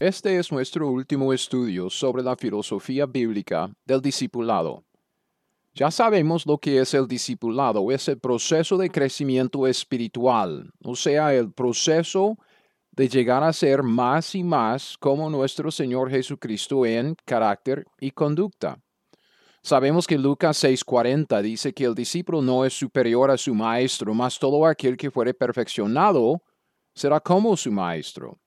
[0.00, 4.84] Este es nuestro último estudio sobre la filosofía bíblica del discipulado.
[5.74, 11.34] Ya sabemos lo que es el discipulado, es el proceso de crecimiento espiritual, o sea,
[11.34, 12.36] el proceso
[12.92, 18.78] de llegar a ser más y más como nuestro Señor Jesucristo en carácter y conducta.
[19.62, 24.38] Sabemos que Lucas 6:40 dice que el discípulo no es superior a su maestro, mas
[24.38, 26.40] todo aquel que fuere perfeccionado
[26.94, 28.38] será como su maestro.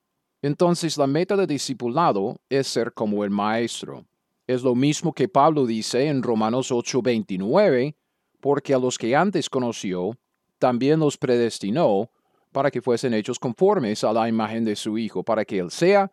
[0.42, 4.06] Entonces la meta del discipulado es ser como el Maestro.
[4.48, 7.96] Es lo mismo que Pablo dice en Romanos 8:29,
[8.40, 10.18] porque a los que antes conoció,
[10.58, 12.10] también los predestinó
[12.52, 16.12] para que fuesen hechos conformes a la imagen de su Hijo, para que Él sea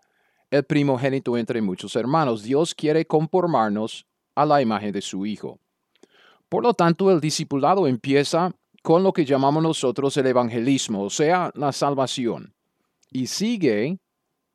[0.51, 2.42] el primogénito entre muchos hermanos.
[2.42, 5.59] Dios quiere conformarnos a la imagen de su Hijo.
[6.48, 11.51] Por lo tanto, el discipulado empieza con lo que llamamos nosotros el evangelismo, o sea,
[11.55, 12.55] la salvación,
[13.11, 13.98] y sigue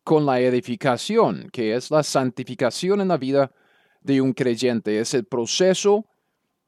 [0.03, 3.51] con la edificación, que es la santificación en la vida
[4.01, 4.99] de un creyente.
[4.99, 6.05] Es el proceso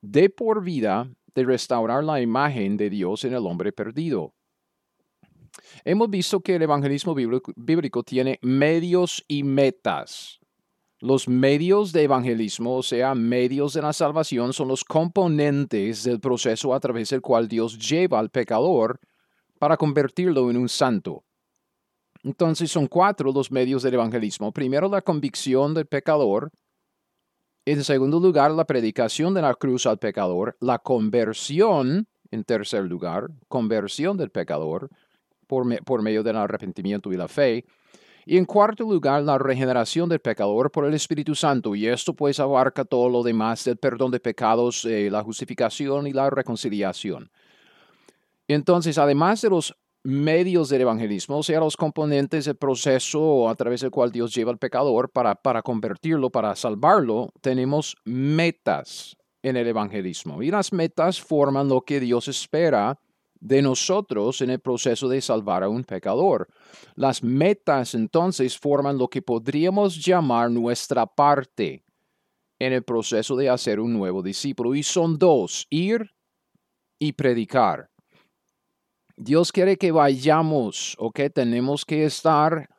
[0.02, 4.34] de por vida de restaurar la imagen de Dios en el hombre perdido.
[5.84, 10.40] Hemos visto que el evangelismo bíblico, tiene medios y metas.
[11.00, 16.74] Los medios de evangelismo, o sea, medios de la salvación, son los componentes del proceso
[16.74, 19.00] a través del cual Dios lleva al pecador
[19.60, 21.24] para convertirlo en un santo.
[22.26, 24.52] Entonces son cuatro los medios del evangelismo.
[24.52, 26.52] Primero, la convicción del pecador.
[27.66, 30.58] En segundo lugar, la predicación de la cruz al pecador.
[30.60, 34.90] La conversión, en tercer lugar, conversión del pecador
[35.46, 37.64] por, por medio del arrepentimiento y la fe.
[38.26, 41.76] Y en cuarto lugar, la regeneración del pecador por el Espíritu Santo.
[41.76, 46.14] Y esto pues abarca todo lo demás del perdón de pecados, eh, la justificación y
[46.14, 47.30] la reconciliación.
[48.48, 53.82] Entonces, además de los medios del evangelismo, o sea, los componentes del proceso a través
[53.82, 59.68] del cual Dios lleva al pecador para, para convertirlo, para salvarlo, tenemos metas en el
[59.68, 60.44] evangelismo.
[60.44, 63.00] Y las metas forman lo que Dios espera
[63.40, 66.50] de nosotros en el proceso de salvar a un pecador.
[66.96, 71.84] Las metas entonces forman lo que podríamos llamar nuestra parte
[72.60, 74.76] en el proceso de hacer un nuevo discípulo.
[74.76, 76.12] Y son dos, ir
[77.00, 77.90] y predicar.
[79.18, 81.22] Dios quiere que vayamos, ¿ok?
[81.34, 82.70] Tenemos que estar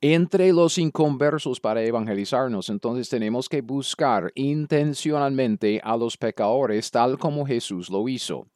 [0.00, 2.68] entre los inconversos para evangelizarnos.
[2.68, 8.48] Entonces tenemos que buscar intencionalmente a los pecadores tal como Jesús lo hizo.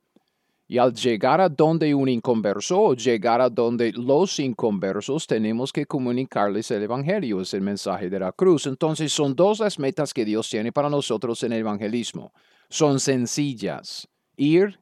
[0.69, 6.73] Y al llegar a donde un inconverso, llegar a donde los inconversos, tenemos que comunicarles
[6.73, 8.67] el Evangelio, es el mensaje de la cruz.
[8.67, 12.33] Entonces son dos las metas que Dios tiene para nosotros en el evangelismo.
[12.69, 14.81] Son sencillas, ir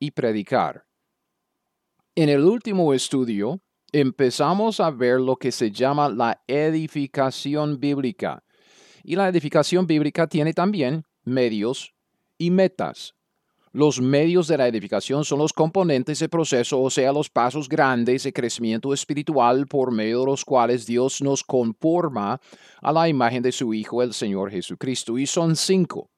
[0.00, 0.84] y predicar.
[2.14, 8.44] En el último estudio empezamos a ver lo que se llama la edificación bíblica.
[9.02, 11.94] Y la edificación bíblica tiene también medios
[12.36, 13.14] y metas.
[13.72, 18.24] Los medios de la edificación son los componentes del proceso, o sea, los pasos grandes
[18.24, 22.38] de crecimiento espiritual por medio de los cuales Dios nos conforma
[22.82, 25.16] a la imagen de su Hijo, el Señor Jesucristo.
[25.16, 26.11] Y son cinco.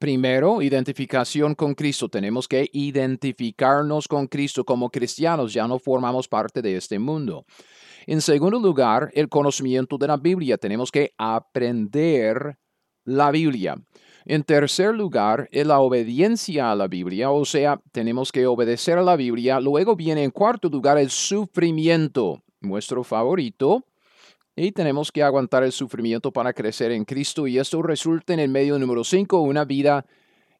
[0.00, 2.08] Primero, identificación con Cristo.
[2.08, 5.52] Tenemos que identificarnos con Cristo como cristianos.
[5.52, 7.44] Ya no formamos parte de este mundo.
[8.06, 10.56] En segundo lugar, el conocimiento de la Biblia.
[10.56, 12.56] Tenemos que aprender
[13.04, 13.76] la Biblia.
[14.24, 19.16] En tercer lugar, la obediencia a la Biblia, o sea, tenemos que obedecer a la
[19.16, 19.60] Biblia.
[19.60, 23.84] Luego viene en cuarto lugar el sufrimiento, nuestro favorito,
[24.66, 28.50] y tenemos que aguantar el sufrimiento para crecer en Cristo y esto resulta en el
[28.50, 30.04] medio número 5, una vida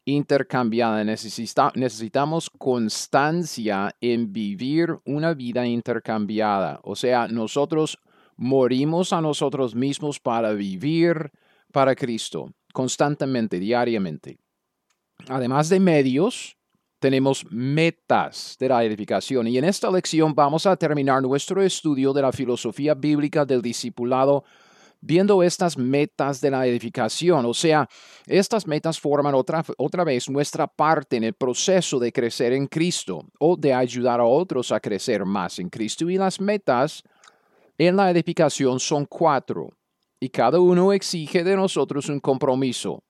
[0.06, 1.04] intercambiada.
[1.04, 6.80] necesitamos constancia en vivir una vida intercambiada.
[6.82, 7.98] O sea, nosotros
[8.36, 11.30] morimos a nosotros mismos para vivir
[11.70, 14.38] para Cristo, constantemente, diariamente.
[15.28, 16.56] Además de medios,
[17.00, 19.48] tenemos metas de la edificación.
[19.48, 24.44] Y en esta lección vamos a terminar nuestro estudio de la filosofía bíblica del discipulado
[25.00, 27.46] viendo estas metas de la edificación.
[27.46, 27.88] O sea,
[28.26, 33.24] estas metas forman otra, otra vez nuestra parte en el proceso de crecer en Cristo
[33.38, 36.08] o de ayudar a otros a crecer más en Cristo.
[36.10, 37.02] Y las metas
[37.78, 39.70] en la edificación son cuatro,
[40.20, 43.02] y cada uno exige de nosotros un compromiso.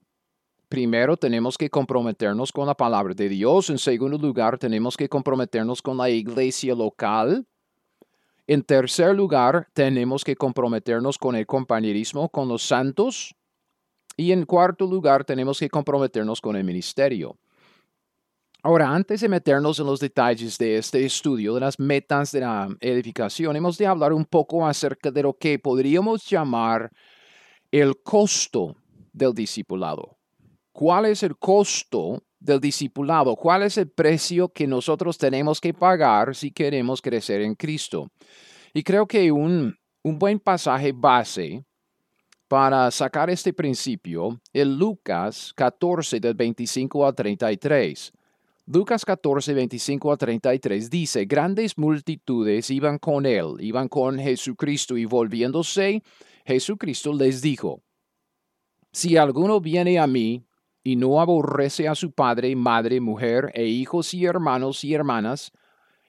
[0.70, 3.70] Primero tenemos que comprometernos con la palabra de Dios.
[3.70, 7.44] En segundo lugar, tenemos que comprometernos con la iglesia local.
[8.46, 13.34] En tercer lugar, tenemos que comprometernos con el compañerismo con los santos.
[14.16, 17.36] Y en cuarto lugar, tenemos que comprometernos con el ministerio.
[18.62, 22.68] Ahora, antes de meternos en los detalles de este estudio, de las metas de la
[22.78, 26.92] edificación, hemos de hablar un poco acerca de lo que podríamos llamar
[27.72, 28.76] el costo
[29.12, 30.19] del discipulado.
[30.80, 33.36] ¿Cuál es el costo del discipulado?
[33.36, 38.08] ¿Cuál es el precio que nosotros tenemos que pagar si queremos crecer en Cristo?
[38.72, 41.62] Y creo que un, un buen pasaje base
[42.48, 48.12] para sacar este principio es Lucas 14 del 25 al 33.
[48.64, 55.04] Lucas 14, 25 a 33 dice, grandes multitudes iban con él, iban con Jesucristo y
[55.04, 56.02] volviéndose,
[56.46, 57.82] Jesucristo les dijo,
[58.92, 60.46] si alguno viene a mí
[60.82, 65.52] y no aborrece a su padre, madre, mujer e hijos y hermanos y hermanas,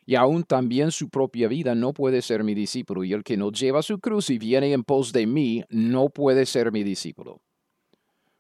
[0.05, 3.51] y aún también su propia vida no puede ser mi discípulo, y el que no
[3.51, 7.41] lleva su cruz y viene en pos de mí no puede ser mi discípulo.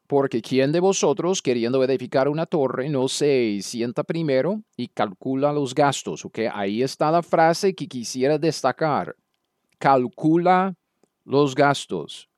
[0.07, 5.73] Porque ¿quién de vosotros, queriendo edificar una torre, no se sienta primero y calcula los
[5.73, 6.25] gastos?
[6.25, 9.15] Ok, ahí está la frase que quisiera destacar.
[9.77, 10.75] Calcula
[11.23, 12.29] los gastos.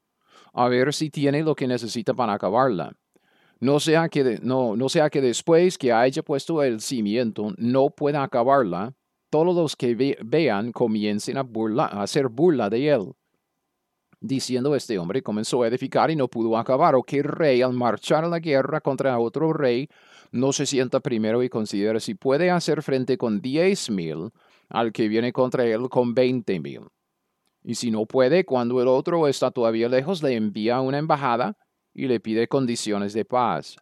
[0.54, 2.96] A ver si tiene lo que necesita para acabarla.
[3.64, 8.22] No sea que, no, no sea que después que haya puesto el cimiento no pueda
[8.22, 8.94] acabarla,
[9.30, 13.14] todos los que vean comiencen a, burla, a hacer burla de él
[14.20, 18.24] diciendo este hombre comenzó a edificar y no pudo acabar, o que rey al marchar
[18.24, 19.90] a la guerra contra otro rey
[20.32, 24.32] no se sienta primero y considera si puede hacer frente con diez mil
[24.70, 26.82] al que viene contra él con veinte mil.
[27.64, 31.58] Y si no puede, cuando el otro está todavía lejos, le envía una embajada
[31.94, 33.76] y le pide condiciones de paz.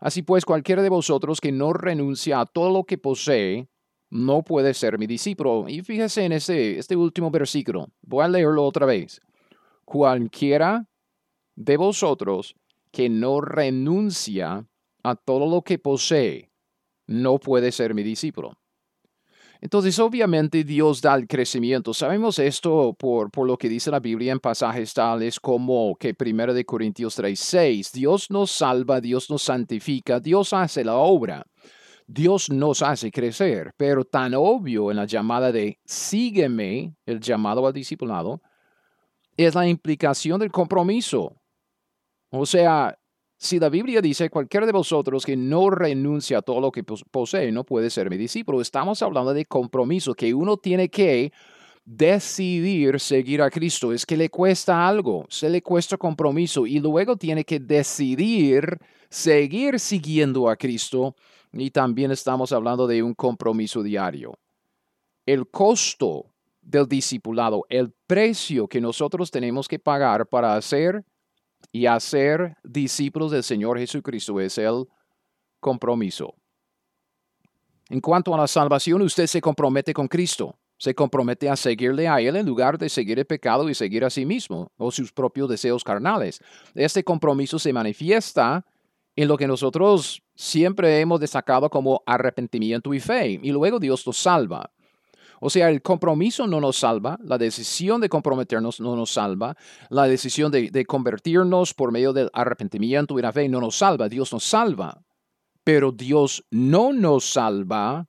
[0.00, 3.68] Así pues, cualquiera de vosotros que no renuncia a todo lo que posee,
[4.10, 5.66] no puede ser mi discípulo.
[5.68, 7.88] Y fíjese en este, este último versículo.
[8.02, 9.20] Voy a leerlo otra vez
[9.88, 10.86] cualquiera
[11.56, 12.54] de vosotros
[12.92, 14.66] que no renuncia
[15.02, 16.50] a todo lo que posee,
[17.06, 18.58] no puede ser mi discípulo.
[19.60, 21.92] Entonces, obviamente Dios da el crecimiento.
[21.92, 26.54] Sabemos esto por, por lo que dice la Biblia en pasajes tales como que 1
[26.54, 31.44] de Corintios 3:6, Dios nos salva, Dios nos santifica, Dios hace la obra.
[32.06, 37.74] Dios nos hace crecer, pero tan obvio en la llamada de sígueme, el llamado al
[37.74, 38.40] discipulado,
[39.36, 41.36] es la implicación del compromiso.
[42.30, 42.98] O sea,
[43.40, 47.52] si la Biblia dice, cualquiera de vosotros que no renuncia a todo lo que posee
[47.52, 51.32] no puede ser mi discípulo, estamos hablando de compromiso, que uno tiene que
[51.84, 53.92] decidir seguir a Cristo.
[53.92, 58.76] Es que le cuesta algo, se le cuesta compromiso y luego tiene que decidir
[59.08, 61.14] seguir siguiendo a Cristo
[61.52, 64.36] y también estamos hablando de un compromiso diario.
[65.24, 66.26] El costo
[66.60, 71.04] del discipulado, el precio que nosotros tenemos que pagar para hacer
[71.72, 74.86] y hacer discípulos del Señor Jesucristo es el
[75.60, 76.34] compromiso.
[77.88, 82.20] En cuanto a la salvación, usted se compromete con Cristo, se compromete a seguirle a
[82.20, 85.48] Él en lugar de seguir el pecado y seguir a sí mismo o sus propios
[85.48, 86.40] deseos carnales.
[86.74, 88.64] Este compromiso se manifiesta
[89.16, 94.16] en lo que nosotros siempre hemos destacado como arrepentimiento y fe, y luego Dios nos
[94.16, 94.70] salva.
[95.40, 99.56] O sea, el compromiso no nos salva, la decisión de comprometernos no nos salva,
[99.90, 104.32] la decisión de, convertirnos por medio del arrepentimiento y la fe no nos salva, Dios
[104.32, 105.02] nos salva.
[105.64, 108.08] Pero Dios no nos salva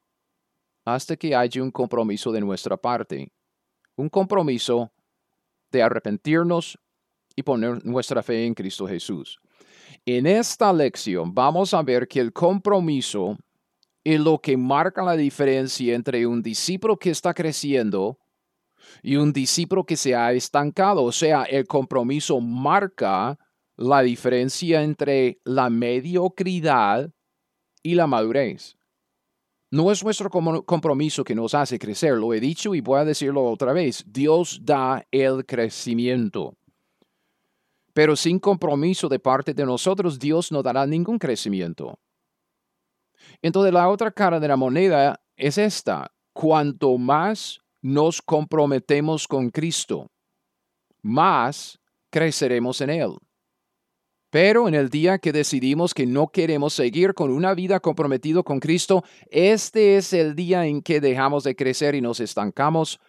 [0.86, 3.32] hasta que haya un compromiso de nuestra parte,
[3.96, 4.92] un compromiso
[5.72, 6.80] de arrepentirnos
[7.36, 9.40] y poner nuestra fe en Cristo Jesús.
[10.06, 13.38] En esta lección vamos a ver que el compromiso
[14.04, 18.18] y lo que marca la diferencia entre un discípulo que está creciendo
[19.04, 21.04] y un discípulo que se ha estancado.
[21.04, 23.38] O sea, el compromiso marca
[23.76, 27.12] la diferencia entre la mediocridad
[27.84, 28.76] y la madurez.
[29.72, 33.46] No es nuestro compromiso que nos hace crecer, lo he dicho y voy a decirlo
[33.46, 36.56] otra vez, Dios da el crecimiento.
[37.94, 42.00] Pero sin compromiso de parte de nosotros, Dios no dará ningún crecimiento.
[43.42, 46.12] Entonces la otra cara de la moneda es esta.
[46.34, 50.10] Cuanto más nos comprometemos con Cristo,
[51.02, 53.16] más creceremos en Él.
[54.30, 58.60] Pero en el día que decidimos que no queremos seguir con una vida comprometida con
[58.60, 63.00] Cristo, este es el día en que dejamos de crecer y nos estancamos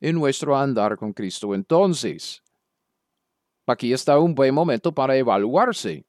[0.00, 2.42] en nuestro andar con Cristo entonces.
[3.66, 6.06] Aquí está un buen momento para evaluarse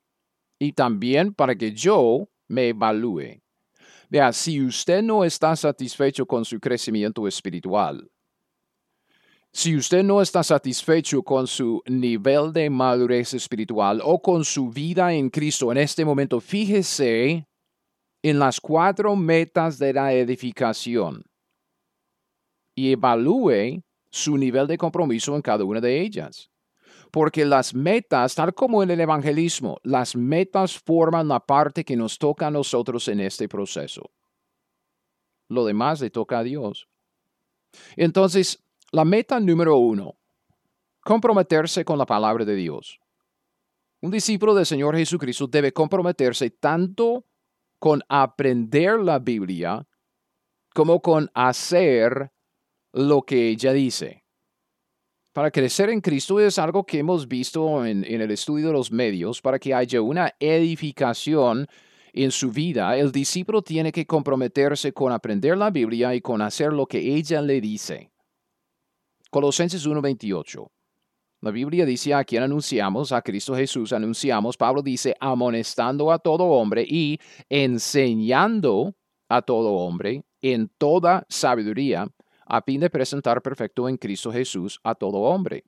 [0.60, 3.43] y también para que yo me evalúe.
[4.14, 8.08] Vea, si usted no está satisfecho con su crecimiento espiritual,
[9.52, 15.12] si usted no está satisfecho con su nivel de madurez espiritual o con su vida
[15.14, 17.48] en Cristo en este momento, fíjese
[18.22, 21.24] en las cuatro metas de la edificación
[22.76, 26.53] y evalúe su nivel de compromiso en cada una de ellas.
[27.14, 32.18] Porque las metas, tal como en el evangelismo, las metas forman la parte que nos
[32.18, 34.10] toca a nosotros en este proceso.
[35.48, 36.88] Lo demás le toca a Dios.
[37.96, 40.16] Entonces, la meta número uno,
[41.02, 43.00] comprometerse con la palabra de Dios.
[44.02, 47.28] Un discípulo del Señor Jesucristo debe comprometerse tanto
[47.78, 49.88] con aprender la Biblia
[50.74, 52.32] como con hacer
[52.92, 54.23] lo que ella dice.
[55.34, 59.42] Para crecer en Cristo es algo que hemos visto en, el estudio de los medios,
[59.42, 61.68] para que haya una edificación
[62.14, 66.72] en su vida, el discípulo tiene que comprometerse con aprender la Biblia y con hacer
[66.72, 68.12] lo que ella le dice.
[69.32, 70.70] Colosenses 1:28.
[71.42, 76.44] La Biblia dice a quien anunciamos, a Cristo Jesús anunciamos, Pablo dice, amonestando a todo
[76.44, 77.18] hombre y
[77.50, 78.94] enseñando
[79.28, 82.08] a todo hombre en toda sabiduría,
[82.46, 85.64] a fin de presentar perfecto en Cristo Jesús a todo hombre.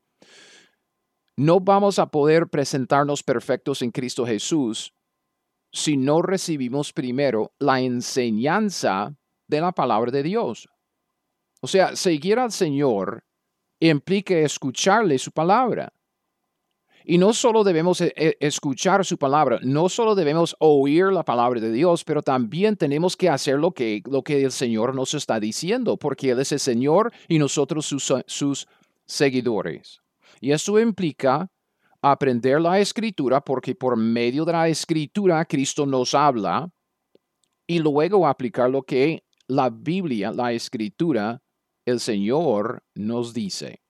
[1.38, 4.94] No vamos a poder presentarnos perfectos en Cristo Jesús
[5.72, 9.17] si no recibimos primero la enseñanza
[9.48, 10.70] de la palabra de Dios.
[11.62, 13.25] O sea, seguir al Señor
[13.79, 15.91] implica escucharle su palabra.
[17.08, 21.62] Y no solo debemos eh, eh, escuchar su palabra, no solo debemos oír la palabra
[21.62, 25.40] de Dios, pero también tenemos que hacer lo que, lo que el Señor nos está
[25.40, 28.68] diciendo, porque Él es el Señor y nosotros sus, sus
[29.06, 30.02] seguidores.
[30.42, 31.48] Y eso implica
[32.02, 36.70] aprender la escritura, porque por medio de la escritura Cristo nos habla,
[37.68, 41.42] y luego aplicar lo que la Biblia, la escritura,
[41.86, 43.82] el Señor nos dice.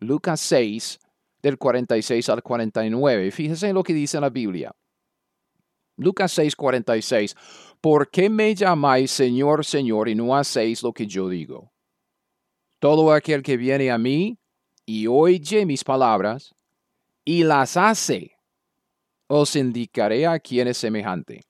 [0.00, 0.98] Lucas 6,
[1.42, 3.30] del 46 al 49.
[3.30, 4.72] Fíjese en lo que dice la Biblia.
[5.96, 7.34] Lucas 6, 46.
[7.80, 11.72] ¿Por qué me llamáis Señor, Señor y no hacéis lo que yo digo?
[12.78, 14.38] Todo aquel que viene a mí
[14.86, 16.54] y oye mis palabras
[17.24, 18.32] y las hace,
[19.26, 21.42] os indicaré a quién es semejante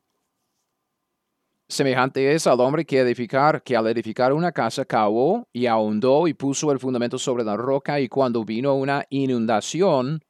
[1.73, 6.35] Semejante es al hombre que edificar, que al edificar una casa cavó y ahondó y
[6.35, 10.23] puso el fundamento sobre la roca y cuando vino una inundación,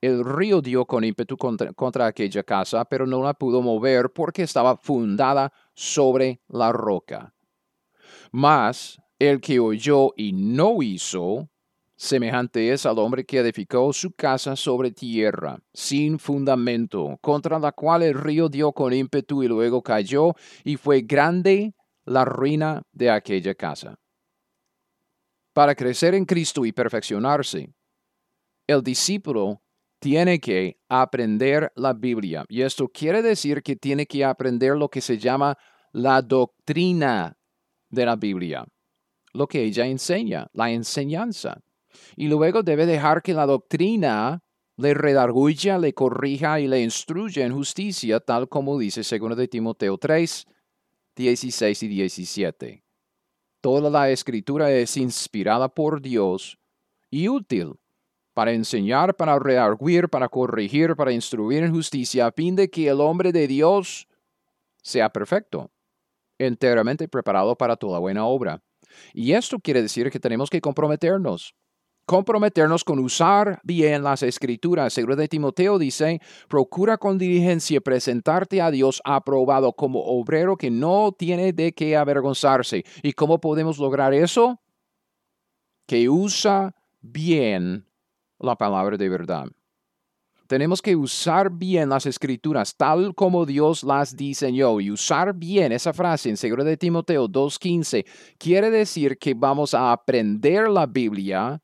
[0.00, 4.42] el río dio con ímpetu contra, contra, aquella casa, pero no la pudo mover porque
[4.42, 7.32] estaba fundada sobre la roca.
[8.32, 11.48] Mas el que oyó y no hizo,
[12.02, 18.02] Semejante es al hombre que edificó su casa sobre tierra, sin fundamento, contra la cual
[18.02, 23.54] el río dio con ímpetu y luego cayó, y fue grande la ruina de aquella
[23.54, 24.00] casa.
[25.52, 27.72] Para crecer en Cristo y perfeccionarse,
[28.66, 29.62] el discípulo
[30.00, 32.44] tiene que aprender la Biblia.
[32.48, 35.56] Y esto quiere decir que tiene que aprender lo que se llama
[35.92, 37.38] la doctrina
[37.90, 38.66] de la Biblia,
[39.34, 41.62] lo que ella enseña, la enseñanza
[42.16, 44.42] y luego debe dejar que la doctrina
[44.76, 49.98] le redarguya, le corrija y le instruya en justicia, tal como dice 2 de Timoteo
[49.98, 50.46] 3,
[51.16, 52.84] 16 y 17.
[53.60, 56.58] Toda la escritura es inspirada por Dios
[57.10, 57.74] y útil
[58.34, 63.00] para enseñar, para redarguir, para corregir, para instruir en justicia, a fin de que el
[63.00, 64.08] hombre de Dios
[64.82, 65.70] sea perfecto,
[66.38, 68.62] enteramente preparado para toda buena obra.
[69.12, 71.54] Y esto quiere decir que tenemos que comprometernos
[72.06, 74.92] comprometernos con usar bien las escrituras.
[74.92, 81.12] Seguro de Timoteo dice, procura con diligencia presentarte a Dios aprobado como obrero que no
[81.12, 82.84] tiene de qué avergonzarse.
[83.02, 84.60] ¿Y cómo podemos lograr eso?
[85.86, 87.86] Que usa bien
[88.38, 89.46] la palabra de verdad.
[90.52, 95.94] Tenemos que usar bien las escrituras tal como Dios las diseñó y usar bien esa
[95.94, 98.04] frase en 2 de Timoteo 2.15
[98.36, 101.62] quiere decir que vamos a aprender la Biblia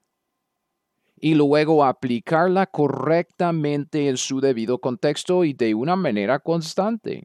[1.21, 7.25] y luego aplicarla correctamente en su debido contexto y de una manera constante.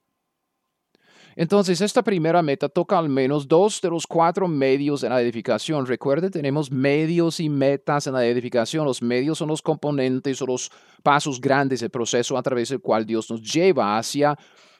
[1.35, 5.85] Entonces, esta primera meta toca al menos dos de los cuatro medios en la edificación.
[5.85, 8.85] Recuerde, tenemos medios y metas en la edificación.
[8.85, 10.71] Los medios son los componentes o los
[11.01, 14.37] pasos grandes del proceso a través del cual Dios nos lleva hacia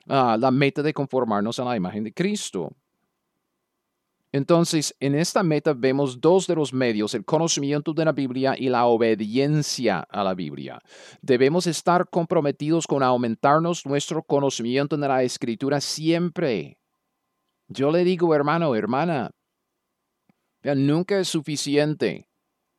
[0.08, 2.72] ah, la meta de conformarnos a la imagen de Cristo.
[4.34, 8.68] Entonces, en esta meta vemos dos de los medios, el conocimiento de la Biblia y
[8.68, 10.82] la obediencia a la Biblia.
[11.22, 16.80] Debemos estar comprometidos con aumentarnos nuestro conocimiento de la Escritura siempre.
[17.68, 19.30] Yo le digo, hermano, hermana,
[20.64, 22.28] nunca es suficiente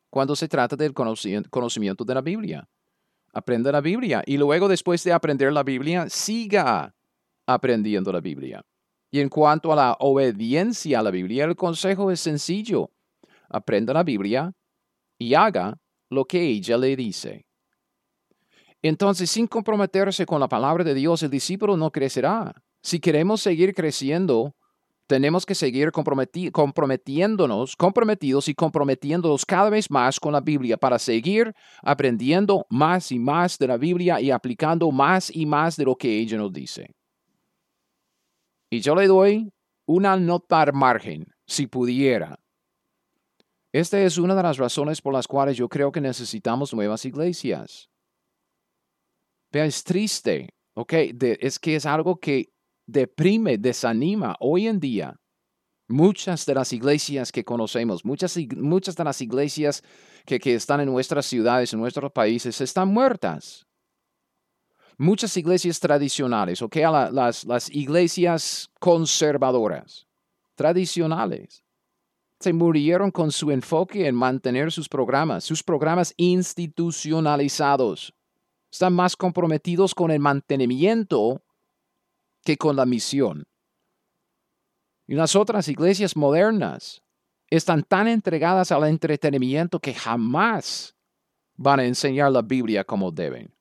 [0.09, 2.67] cuando se trata del conocimiento de la Biblia.
[3.31, 6.93] Aprenda la Biblia y luego después de aprender la Biblia, siga
[7.47, 8.65] aprendiendo la Biblia.
[9.15, 12.91] Y en cuanto a la obediencia a la Biblia, el consejo es sencillo.
[13.47, 14.51] Aprenda la Biblia
[15.17, 15.77] y haga
[16.09, 17.45] lo que ella le dice.
[18.81, 22.53] Entonces, sin comprometerse con la palabra de Dios, el discípulo no crecerá.
[22.83, 24.53] Si queremos seguir creciendo,
[25.07, 31.53] tenemos que seguir comprometiéndonos, comprometidos y comprometiéndonos cada vez más con la Biblia para seguir
[31.83, 36.19] aprendiendo más y más de la Biblia y aplicando más y más de lo que
[36.19, 36.93] ella nos dice.
[38.75, 39.53] Y yo le doy
[39.87, 42.37] una nota al margen, si pudiera.
[43.71, 47.87] Esta es una de las razones por las cuales yo creo que necesitamos nuevas iglesias.
[49.49, 50.91] Vea, es triste, ¿ok?
[51.39, 52.49] es que es algo que
[52.85, 55.15] deprime, desanima hoy en día.
[55.87, 59.83] Muchas de las iglesias que conocemos, muchas, muchas de las iglesias
[60.25, 63.64] que, que están en nuestras ciudades, en nuestros países, están muertas
[64.97, 66.75] muchas iglesias tradicionales, ¿ok?
[67.11, 70.07] las, las iglesias conservadoras,
[70.55, 71.63] tradicionales,
[72.39, 78.13] se murieron con su enfoque en mantener sus programas, sus programas institucionalizados.
[78.71, 81.41] Están más comprometidos con el mantenimiento
[82.43, 83.47] que con la misión.
[85.07, 87.01] Y las otras iglesias modernas
[87.49, 90.95] están tan entregadas al entretenimiento que jamás
[91.55, 93.54] van a enseñar la Biblia como deben.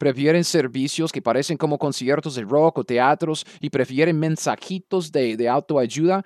[0.00, 5.46] Prefieren servicios que parecen como conciertos de rock o teatros y prefieren mensajitos de, de
[5.46, 6.24] autoayuda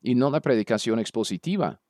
[0.00, 1.82] y no la predicación expositiva.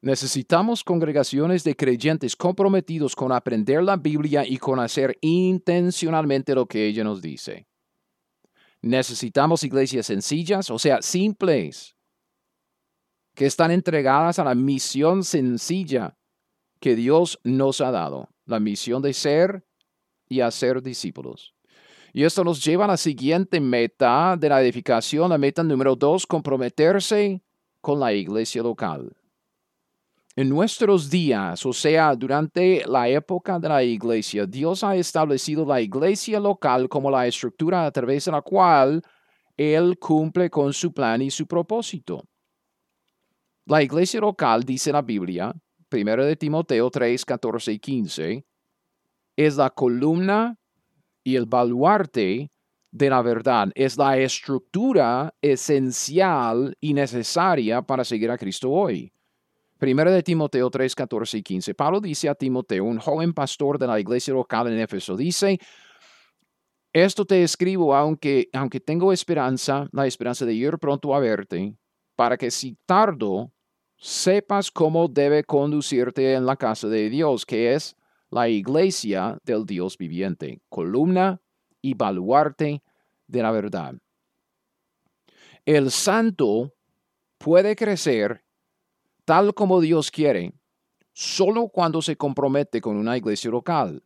[0.00, 6.84] Necesitamos congregaciones de creyentes comprometidos con aprender la Biblia y con hacer intencionalmente lo que
[6.84, 7.68] ella nos dice.
[8.80, 11.96] Necesitamos iglesias sencillas, o sea, simples,
[13.36, 16.18] que están entregadas a la misión sencilla
[16.80, 19.64] que Dios nos ha dado, la misión de ser
[20.32, 21.54] y hacer discípulos.
[22.12, 26.26] Y esto nos lleva a la siguiente meta de la edificación, la meta número dos,
[26.26, 27.42] comprometerse
[27.80, 29.14] con la iglesia local.
[30.34, 35.80] En nuestros días, o sea, durante la época de la iglesia, Dios ha establecido la
[35.80, 39.02] iglesia local como la estructura a través de la cual
[39.56, 42.24] Él cumple con su plan y su propósito.
[43.66, 45.54] La iglesia local, dice la Biblia,
[45.90, 48.46] 1 de Timoteo 3, 14 y 15,
[49.36, 50.56] es la columna
[51.24, 52.50] y el baluarte
[52.90, 59.12] de la verdad, es la estructura esencial y necesaria para seguir a Cristo hoy.
[59.78, 61.74] Primero de Timoteo 3, 14 y 15.
[61.74, 65.58] Pablo dice a Timoteo, un joven pastor de la iglesia local en Éfeso, dice,
[66.92, 71.74] esto te escribo aunque, aunque tengo esperanza, la esperanza de ir pronto a verte,
[72.14, 73.50] para que si tardo,
[73.96, 77.96] sepas cómo debe conducirte en la casa de Dios, que es
[78.32, 81.40] la iglesia del Dios viviente, columna
[81.82, 82.82] y baluarte
[83.26, 83.94] de la verdad.
[85.66, 86.72] El santo
[87.36, 88.42] puede crecer
[89.26, 90.54] tal como Dios quiere
[91.12, 94.02] solo cuando se compromete con una iglesia local.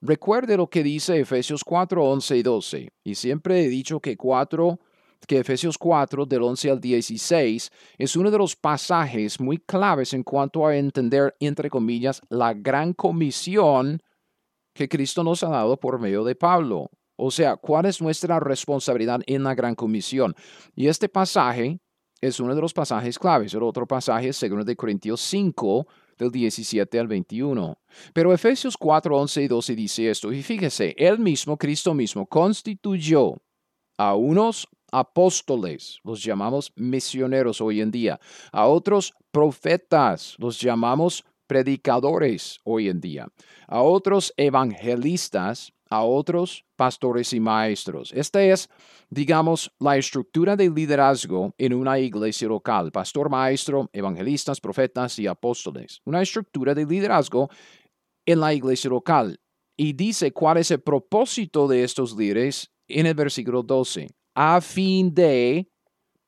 [0.00, 2.92] Recuerde lo que dice Efesios 4, 11 y 12.
[3.02, 4.78] Y siempre he dicho que 4
[5.26, 10.22] que Efesios 4, del 11 al 16, es uno de los pasajes muy claves en
[10.22, 14.02] cuanto a entender, entre comillas, la gran comisión
[14.74, 16.90] que Cristo nos ha dado por medio de Pablo.
[17.16, 20.34] O sea, ¿cuál es nuestra responsabilidad en la gran comisión?
[20.74, 21.78] Y este pasaje
[22.20, 23.54] es uno de los pasajes claves.
[23.54, 25.86] El otro pasaje es 2 de Corintios 5,
[26.18, 27.78] del 17 al 21.
[28.12, 30.32] Pero Efesios 4, 11 y 12 dice esto.
[30.32, 33.34] Y fíjese, él mismo, Cristo mismo, constituyó
[33.96, 38.20] a unos apóstoles, los llamamos misioneros hoy en día.
[38.52, 43.26] A otros profetas, los llamamos predicadores hoy en día.
[43.66, 48.12] A otros evangelistas, a otros pastores y maestros.
[48.12, 48.68] Esta es,
[49.10, 52.92] digamos, la estructura de liderazgo en una iglesia local.
[52.92, 56.00] Pastor, maestro, evangelistas, profetas y apóstoles.
[56.04, 57.50] Una estructura de liderazgo
[58.24, 59.40] en la iglesia local.
[59.76, 65.14] Y dice cuál es el propósito de estos líderes en el versículo 12 a fin
[65.14, 65.68] de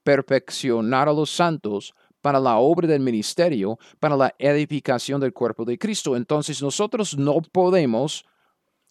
[0.03, 5.79] perfeccionar a los santos para la obra del ministerio, para la edificación del cuerpo de
[5.79, 6.17] Cristo.
[6.17, 8.25] Entonces nosotros no podemos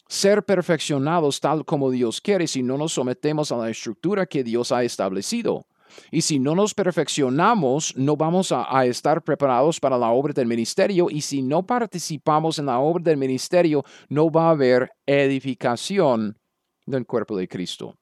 [0.07, 4.71] ser perfeccionados tal como Dios quiere si no nos sometemos a la estructura que Dios
[4.71, 5.65] ha establecido.
[6.11, 11.07] Y si no nos perfeccionamos, no vamos a, estar preparados para la obra del ministerio.
[11.09, 16.37] Y si no participamos en la obra del ministerio, no va a haber edificación
[16.85, 17.95] del cuerpo de Cristo.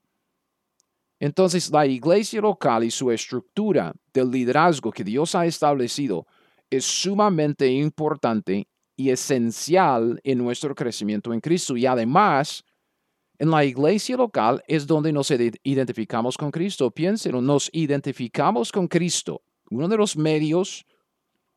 [1.23, 6.27] Entonces, la iglesia local y su estructura del liderazgo que Dios ha establecido
[6.69, 11.77] es sumamente importante y esencial en nuestro crecimiento en Cristo.
[11.77, 12.65] Y además,
[13.39, 16.91] en la iglesia local es donde nos identificamos con Cristo.
[16.91, 20.85] Piénsenlo, nos identificamos con Cristo, uno de los medios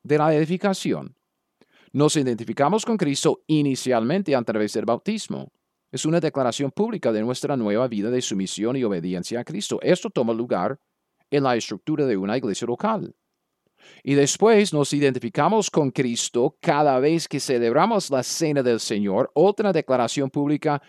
[0.04, 1.16] de la edificación.
[1.90, 5.50] Nos identificamos con Cristo inicialmente a través del bautismo.
[5.92, 9.78] Es una declaración pública de nuestra nueva vida de sumisión y obediencia a Cristo.
[9.82, 10.78] Esto toma lugar
[11.30, 13.14] en la estructura de una iglesia local.
[14.02, 19.72] Y después nos identificamos con Cristo cada vez que celebramos la cena del Señor, otra
[19.72, 20.82] declaración pública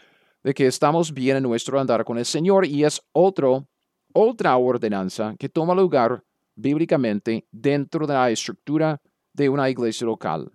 [0.44, 3.68] de que estamos bien en nuestro andar con el Señor y es otro,
[4.14, 6.24] otra ordenanza que toma lugar
[6.56, 9.00] bíblicamente dentro de la estructura
[9.34, 10.52] de una iglesia local.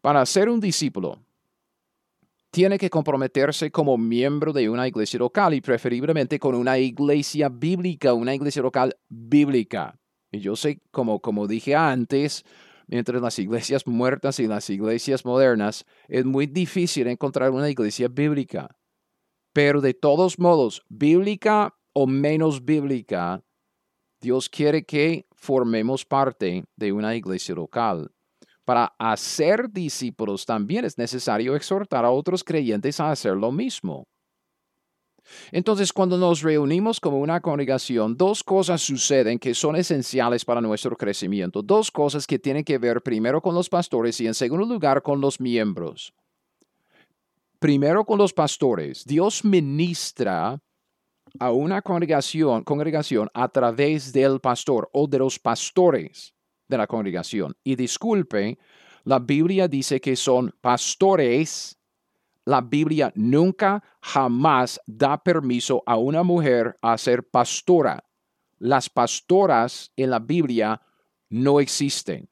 [0.00, 1.18] Para ser un discípulo,
[2.50, 8.12] tiene que comprometerse como miembro de una iglesia local y preferiblemente con una iglesia bíblica,
[8.12, 9.98] una iglesia local bíblica.
[10.32, 12.44] Y yo sé, como, como dije antes,
[12.88, 18.76] entre las iglesias muertas y las iglesias modernas, es muy difícil encontrar una iglesia bíblica.
[19.52, 23.44] Pero de todos modos, bíblica o menos bíblica,
[24.20, 28.12] Dios quiere que formemos parte de una iglesia local.
[28.70, 34.06] Para hacer discípulos también es necesario exhortar a otros creyentes a hacer lo mismo.
[35.50, 40.96] Entonces, cuando nos reunimos como una congregación, dos cosas suceden que son esenciales para nuestro
[40.96, 41.62] crecimiento.
[41.62, 45.20] Dos cosas que tienen que ver primero con los pastores y en segundo lugar con
[45.20, 46.14] los miembros.
[47.58, 49.04] Primero con los pastores.
[49.04, 50.62] Dios ministra
[51.40, 52.62] a una congregación,
[53.34, 56.34] a través del pastor o de los pastores
[56.70, 57.54] de la congregación.
[57.62, 58.58] Y disculpe,
[59.04, 61.80] la Biblia dice que son pastores
[62.50, 68.02] la Biblia nunca, jamás da permiso a una mujer a ser pastora.
[68.58, 70.80] Las pastoras en la Biblia
[71.28, 72.28] no existen.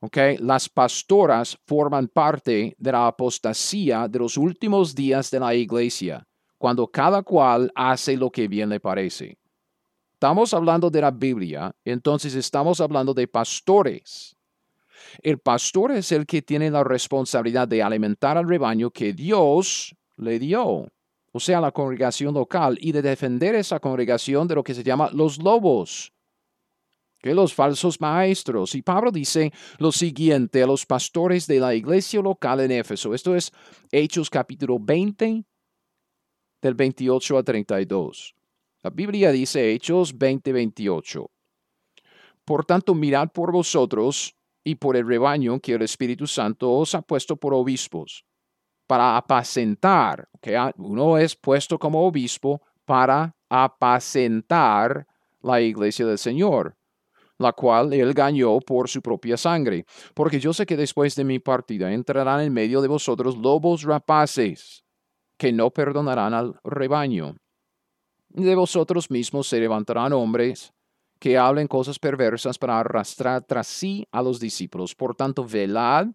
[0.00, 0.36] Okay?
[0.38, 6.26] Las pastoras forman parte de la apostasía de los últimos días de la iglesia,
[6.58, 9.38] cuando cada cual hace lo que bien le parece.
[10.14, 14.36] Estamos hablando de la Biblia, entonces estamos hablando de pastores.
[15.22, 20.38] El pastor es el que tiene la responsabilidad de alimentar al rebaño que Dios le
[20.38, 20.88] dio,
[21.32, 25.10] o sea, la congregación local, y de defender esa congregación de lo que se llama
[25.12, 26.12] los lobos,
[27.18, 28.74] que los falsos maestros.
[28.76, 33.14] Y Pablo dice lo siguiente a los pastores de la iglesia local en Éfeso.
[33.14, 33.50] Esto es
[33.90, 35.44] Hechos capítulo 20,
[36.62, 38.34] del 28 al 32.
[38.84, 41.30] La Biblia dice Hechos 20, 28.
[42.44, 47.00] Por tanto, mirad por vosotros y por el rebaño que el Espíritu Santo os ha
[47.00, 48.26] puesto por obispos,
[48.86, 55.06] para apacentar, que uno es puesto como obispo para apacentar
[55.40, 56.76] la iglesia del Señor,
[57.38, 61.38] la cual él ganó por su propia sangre, porque yo sé que después de mi
[61.38, 64.84] partida entrarán en medio de vosotros lobos rapaces,
[65.38, 67.36] que no perdonarán al rebaño.
[68.34, 70.72] De vosotros mismos se levantarán hombres
[71.20, 74.92] que hablen cosas perversas para arrastrar tras sí a los discípulos.
[74.92, 76.08] Por tanto, velad,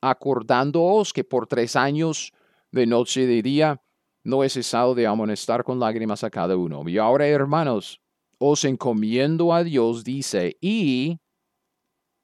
[0.00, 2.32] acordándoos que por tres años
[2.70, 3.82] de noche y de día
[4.22, 6.88] no he cesado de amonestar con lágrimas a cada uno.
[6.88, 8.00] Y ahora, hermanos,
[8.38, 11.18] os encomiendo a Dios, dice, y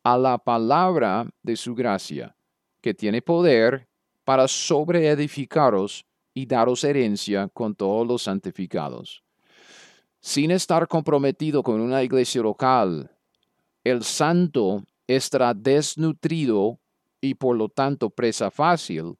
[0.05, 2.37] a la palabra de su gracia,
[2.81, 3.89] que tiene poder
[4.25, 6.07] para sobreedificaros
[6.38, 9.22] y daros herencia con todos los santificados
[10.20, 13.11] sin estar comprometido con una iglesia local,
[13.85, 16.79] el santo estará desnutrido
[17.20, 19.14] y por lo tanto presa fácil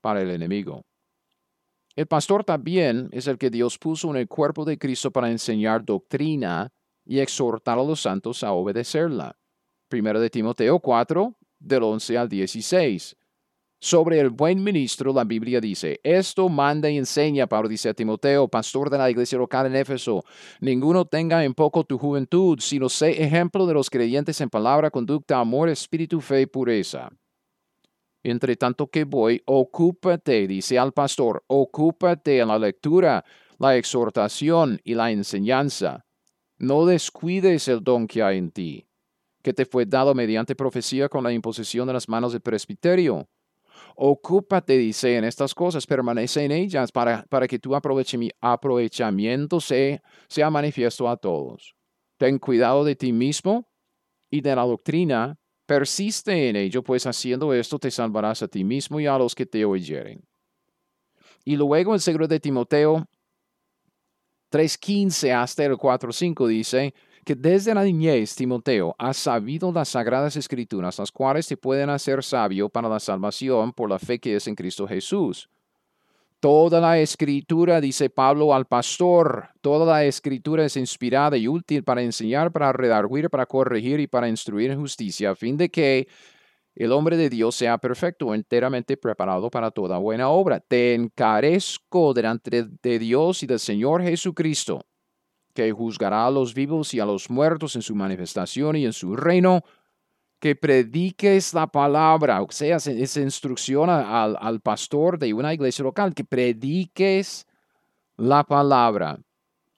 [0.00, 0.84] para el enemigo.
[1.94, 5.84] El pastor también es el que Dios puso en el cuerpo de Cristo para enseñar
[5.84, 6.72] doctrina
[7.04, 9.36] y exhortar a los santos a obedecerla.
[9.88, 13.16] Primero de Timoteo 4, del 11 al 16.
[13.84, 18.46] Sobre el buen ministro, la Biblia dice, esto manda y enseña, Pablo dice a Timoteo,
[18.46, 20.22] pastor de la iglesia local en Éfeso,
[20.60, 25.40] ninguno tenga en poco tu juventud, sino sé ejemplo de los creyentes en palabra, conducta,
[25.40, 27.10] amor, espíritu, fe y pureza.
[28.22, 33.24] Entre tanto que voy, ocúpate, dice al pastor, ocúpate en la lectura,
[33.58, 36.06] la exhortación y la enseñanza.
[36.56, 38.86] No descuides el don que hay en ti,
[39.42, 43.26] que te fue dado mediante profecía con la imposición de las manos del presbiterio
[43.96, 50.50] Ocúpate, dice, en estas cosas, permanece en ellas para, para que tu aprovechamiento sea, sea
[50.50, 51.74] manifiesto a todos.
[52.16, 53.68] Ten cuidado de ti mismo
[54.30, 59.00] y de la doctrina, persiste en ello, pues haciendo esto te salvarás a ti mismo
[59.00, 60.24] y a los que te oyeren.
[61.44, 63.06] Y luego en segundo de Timoteo
[64.52, 70.98] 3.15 hasta el 4.5 dice, que desde la niñez, Timoteo, has sabido las sagradas escrituras,
[70.98, 74.56] las cuales te pueden hacer sabio para la salvación por la fe que es en
[74.56, 75.48] Cristo Jesús.
[76.40, 82.02] Toda la escritura, dice Pablo al pastor, toda la escritura es inspirada y útil para
[82.02, 86.08] enseñar, para redarguir, para corregir y para instruir en justicia, a fin de que
[86.74, 90.58] el hombre de Dios sea perfecto, enteramente preparado para toda buena obra.
[90.58, 94.80] Te encarezco delante de Dios y del Señor Jesucristo
[95.54, 99.16] que juzgará a los vivos y a los muertos en su manifestación y en su
[99.16, 99.62] reino,
[100.38, 106.14] que prediques la palabra, o sea, esa instrucción al, al pastor de una iglesia local,
[106.14, 107.46] que prediques
[108.16, 109.20] la palabra,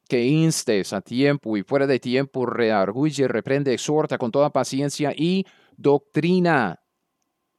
[0.09, 5.45] que instes a tiempo y fuera de tiempo, rearguye, reprende, exhorta con toda paciencia y
[5.77, 6.81] doctrina.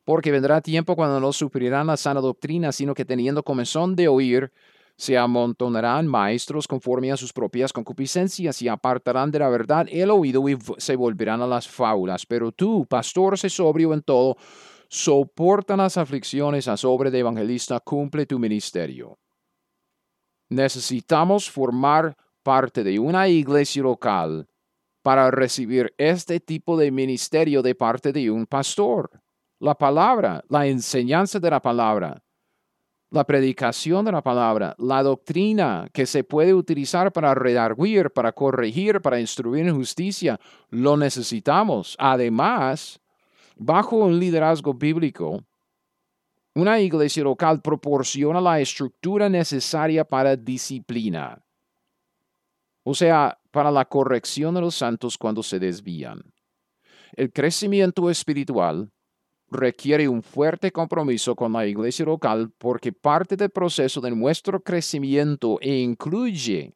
[0.04, 4.52] Porque vendrá tiempo cuando no sufrirán la sana doctrina, sino que teniendo comezón de oír,
[4.98, 10.48] se amontonarán maestros conforme a sus propias concupiscencias y apartarán de la verdad el oído
[10.48, 12.26] y se volverán a las fábulas.
[12.26, 14.38] Pero tú, pastor, sé sobrio en todo,
[14.88, 19.18] soporta las aflicciones a sobre de evangelista, cumple tu ministerio.
[20.50, 24.48] Necesitamos formar parte de una iglesia local
[25.04, 29.10] para recibir este tipo de ministerio de parte de un pastor.
[29.60, 32.24] La palabra, la enseñanza de la palabra,
[33.16, 39.02] la predicación de la palabra, la doctrina que se puede utilizar para redarguir, para corregir,
[39.02, 41.96] para instruir en justicia, lo necesitamos.
[41.98, 43.00] Además,
[43.56, 45.42] bajo un liderazgo bíblico,
[46.54, 51.42] una iglesia local proporciona la estructura necesaria para disciplina,
[52.84, 56.22] o sea, para la corrección de los santos cuando se desvían.
[57.14, 58.92] El crecimiento espiritual
[59.50, 65.60] requiere un fuerte compromiso con la iglesia local porque parte del proceso de nuestro crecimiento
[65.62, 66.76] incluye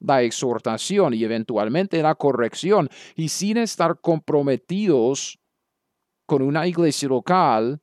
[0.00, 2.88] la exhortación y eventualmente la corrección.
[3.14, 5.38] Y sin estar comprometidos
[6.26, 7.80] con una iglesia local,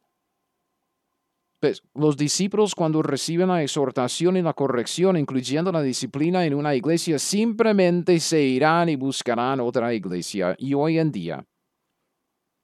[1.59, 6.75] pues, los discípulos cuando reciben la exhortación y la corrección, incluyendo la disciplina en una
[6.75, 10.55] iglesia, simplemente se irán y buscarán otra iglesia.
[10.59, 11.45] Y hoy en día,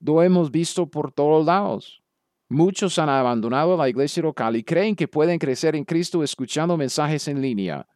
[0.06, 2.02] lo hemos visto por todos lados.
[2.50, 7.28] Muchos han abandonado la iglesia local y creen que pueden crecer en Cristo escuchando mensajes
[7.28, 7.88] en línea.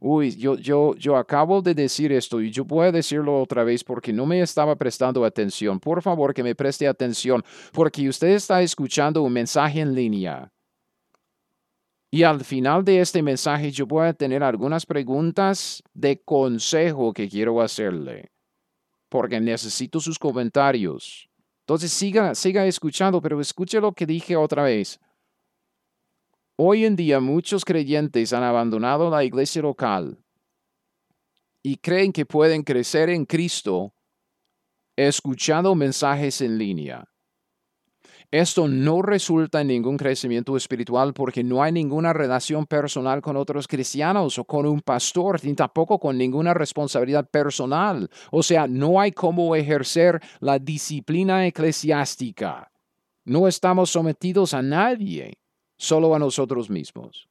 [0.00, 3.82] Uy, yo, yo, yo acabo de decir esto y yo voy a decirlo otra vez
[3.82, 5.80] porque no me estaba prestando atención.
[5.80, 7.42] Por favor, que me preste atención
[7.72, 10.52] porque usted está escuchando un mensaje en línea.
[12.10, 17.28] Y al final de este mensaje yo voy a tener algunas preguntas de consejo que
[17.28, 18.33] quiero hacerle
[19.14, 21.30] porque necesito sus comentarios.
[21.60, 24.98] Entonces siga, siga escuchando, pero escuche lo que dije otra vez.
[26.56, 30.18] Hoy en día muchos creyentes han abandonado la iglesia local
[31.62, 33.94] y creen que pueden crecer en Cristo
[34.96, 37.04] escuchando mensajes en línea.
[38.34, 43.68] Esto no resulta en ningún crecimiento espiritual porque no hay ninguna relación personal con otros
[43.68, 48.10] cristianos o con un pastor, ni tampoco con ninguna responsabilidad personal.
[48.32, 52.72] O sea, no hay cómo ejercer la disciplina eclesiástica.
[53.24, 55.38] No estamos sometidos a nadie,
[55.78, 57.28] solo a nosotros mismos.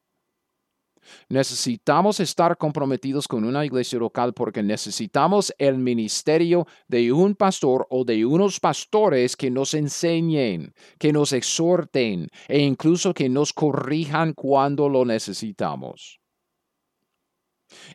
[1.30, 8.04] Necesitamos estar comprometidos con una iglesia local porque necesitamos el ministerio de un pastor o
[8.04, 14.90] de unos pastores que nos enseñen, que nos exhorten e incluso que nos corrijan cuando
[14.90, 16.20] lo necesitamos.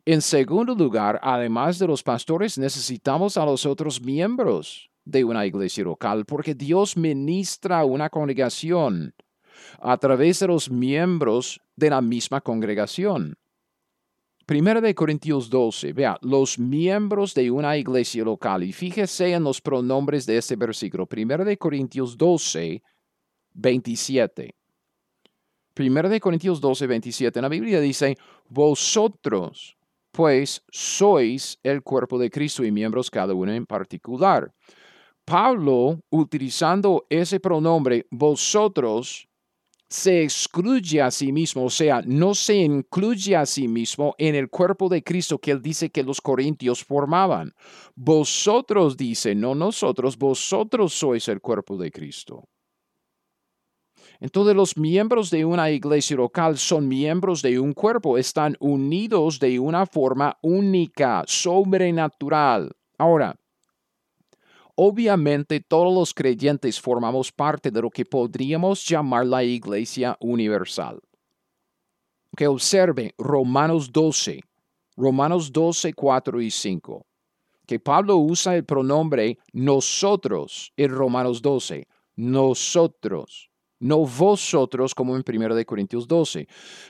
[0.05, 5.85] En segundo lugar, además de los pastores, necesitamos a los otros miembros de una iglesia
[5.85, 9.15] local porque Dios ministra una congregación
[9.81, 13.39] a través de los miembros de la misma congregación.
[14.45, 19.61] Primera de Corintios 12, vea, los miembros de una iglesia local, y fíjese en los
[19.61, 21.07] pronombres de este versículo.
[21.07, 22.83] Primera de Corintios 12,
[23.53, 24.55] 27.
[25.75, 27.39] Primera de Corintios 12, 27.
[27.39, 28.17] En la Biblia dice,
[28.49, 29.77] vosotros,
[30.11, 34.53] pues, sois el cuerpo de Cristo y miembros cada uno en particular.
[35.27, 39.28] Pablo, utilizando ese pronombre, vosotros,
[39.89, 44.51] se excluye a sí mismo, o sea, no se incluye a sí mismo en el
[44.51, 47.55] cuerpo de Cristo que él dice que los corintios formaban.
[47.95, 52.45] Vosotros, dice, no nosotros, vosotros sois el cuerpo de Cristo.
[54.21, 59.59] Entonces los miembros de una iglesia local son miembros de un cuerpo, están unidos de
[59.59, 62.73] una forma única, sobrenatural.
[62.99, 63.37] Ahora,
[64.81, 71.01] obviamente todos los creyentes formamos parte de lo que podríamos llamar la iglesia universal.
[72.37, 74.41] Que observe Romanos 12,
[74.97, 77.07] Romanos 12, 4 y 5,
[77.67, 85.65] que Pablo usa el pronombre nosotros en Romanos 12, nosotros no vosotros como en 1
[85.65, 86.47] Corintios 12.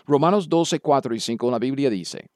[0.06, 2.30] Romanos 12, 4 y 5 la Biblia dice,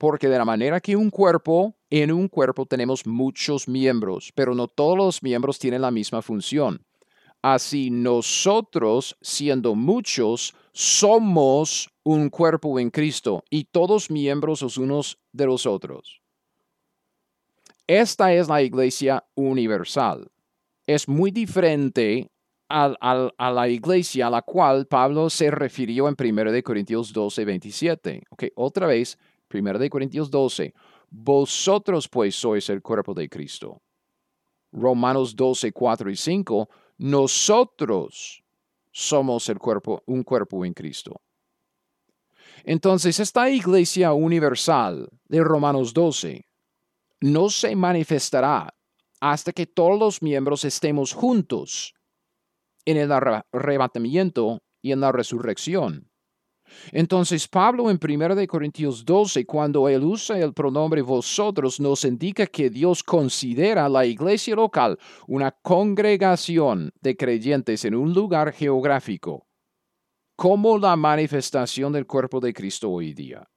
[0.00, 4.66] porque de la manera que un cuerpo, en un cuerpo tenemos muchos miembros, pero no
[4.66, 6.86] todos los miembros tienen la misma función.
[7.42, 15.44] Así nosotros, siendo muchos, somos un cuerpo en Cristo y todos miembros los unos de
[15.44, 16.22] los otros.
[17.86, 20.30] Esta es la iglesia universal.
[20.86, 22.30] Es muy diferente
[22.70, 28.22] a la iglesia a la cual Pablo se refirió en 1 Corintios 12, 27.
[28.30, 29.18] Ok, otra vez,
[29.52, 30.74] 1 Corintios 12.
[31.10, 33.82] Vosotros pues sois el cuerpo de Cristo.
[34.72, 36.68] Romanos 12, 4 y 5.
[36.98, 38.42] Nosotros
[38.92, 41.20] somos el cuerpo, un cuerpo en Cristo.
[42.64, 46.44] Entonces, esta iglesia universal de Romanos 12
[47.20, 48.74] no se manifestará
[49.20, 51.94] hasta que todos los miembros estemos juntos
[52.84, 56.09] en el arrebatamiento y en la resurrección.
[56.92, 62.70] Entonces Pablo en 1 Corintios 12, cuando él usa el pronombre vosotros, nos indica que
[62.70, 69.46] Dios considera la iglesia local una congregación de creyentes en un lugar geográfico,
[70.36, 73.48] como la manifestación del cuerpo de Cristo hoy día.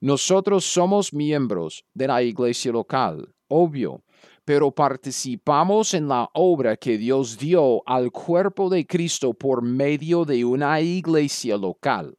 [0.00, 4.03] Nosotros somos miembros de la iglesia local, obvio,
[4.44, 10.44] pero participamos en la obra que Dios dio al cuerpo de Cristo por medio de
[10.44, 12.16] una iglesia local.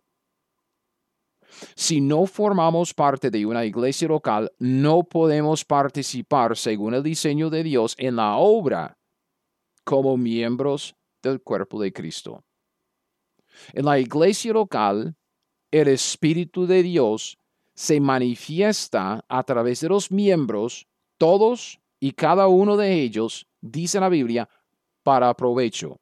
[1.76, 7.64] Si no formamos parte de una iglesia local, no podemos participar, según el diseño de
[7.64, 8.98] Dios, en la obra
[9.84, 12.44] como miembros del cuerpo de Cristo.
[13.74, 15.16] En la iglesia local,
[15.72, 17.38] el Espíritu de Dios
[17.74, 24.10] se manifiesta a través de los miembros, todos y cada uno de ellos, dice la
[24.10, 24.48] Biblia,
[25.02, 26.00] para provecho.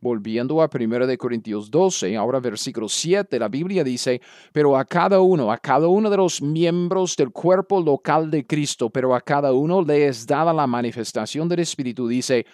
[0.00, 5.20] Volviendo a 1 de Corintios 12, ahora versículo 7, la Biblia dice, pero a cada
[5.20, 9.52] uno, a cada uno de los miembros del cuerpo local de Cristo, pero a cada
[9.52, 12.46] uno le es dada la manifestación del Espíritu, dice,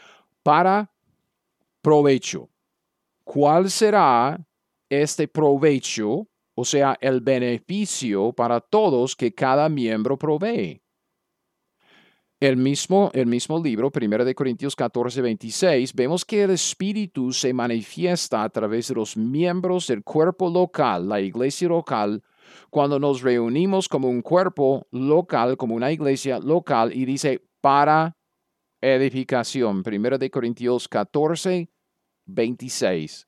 [0.42, 0.90] para
[1.80, 2.48] provecho.
[3.22, 4.44] ¿Cuál será
[4.88, 6.26] este provecho?
[6.56, 10.82] O sea, el beneficio para todos que cada miembro provee.
[12.40, 17.52] El mismo, el mismo libro, 1 de Corintios 14, 26, vemos que el Espíritu se
[17.52, 22.22] manifiesta a través de los miembros del cuerpo local, la iglesia local,
[22.70, 28.16] cuando nos reunimos como un cuerpo local, como una iglesia local, y dice para
[28.80, 29.82] edificación.
[29.84, 31.68] 1 de Corintios 14,
[32.26, 33.27] 26.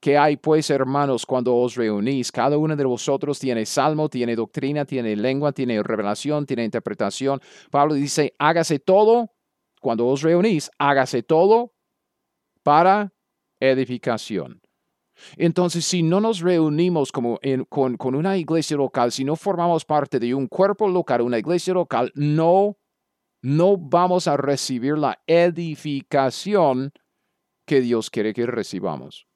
[0.00, 2.30] ¿Qué hay pues, hermanos, cuando os reunís?
[2.30, 7.40] Cada uno de vosotros tiene salmo, tiene doctrina, tiene lengua, tiene revelación, tiene interpretación.
[7.70, 9.32] Pablo dice, hágase todo,
[9.80, 11.72] cuando os reunís, hágase todo
[12.62, 13.12] para
[13.58, 14.60] edificación.
[15.36, 20.20] Entonces, si no nos reunimos como con, con una iglesia local, si no formamos parte
[20.20, 22.78] de un cuerpo local, una iglesia local, no,
[23.42, 26.92] no vamos a recibir la edificación
[27.66, 29.27] que Dios quiere que recibamos.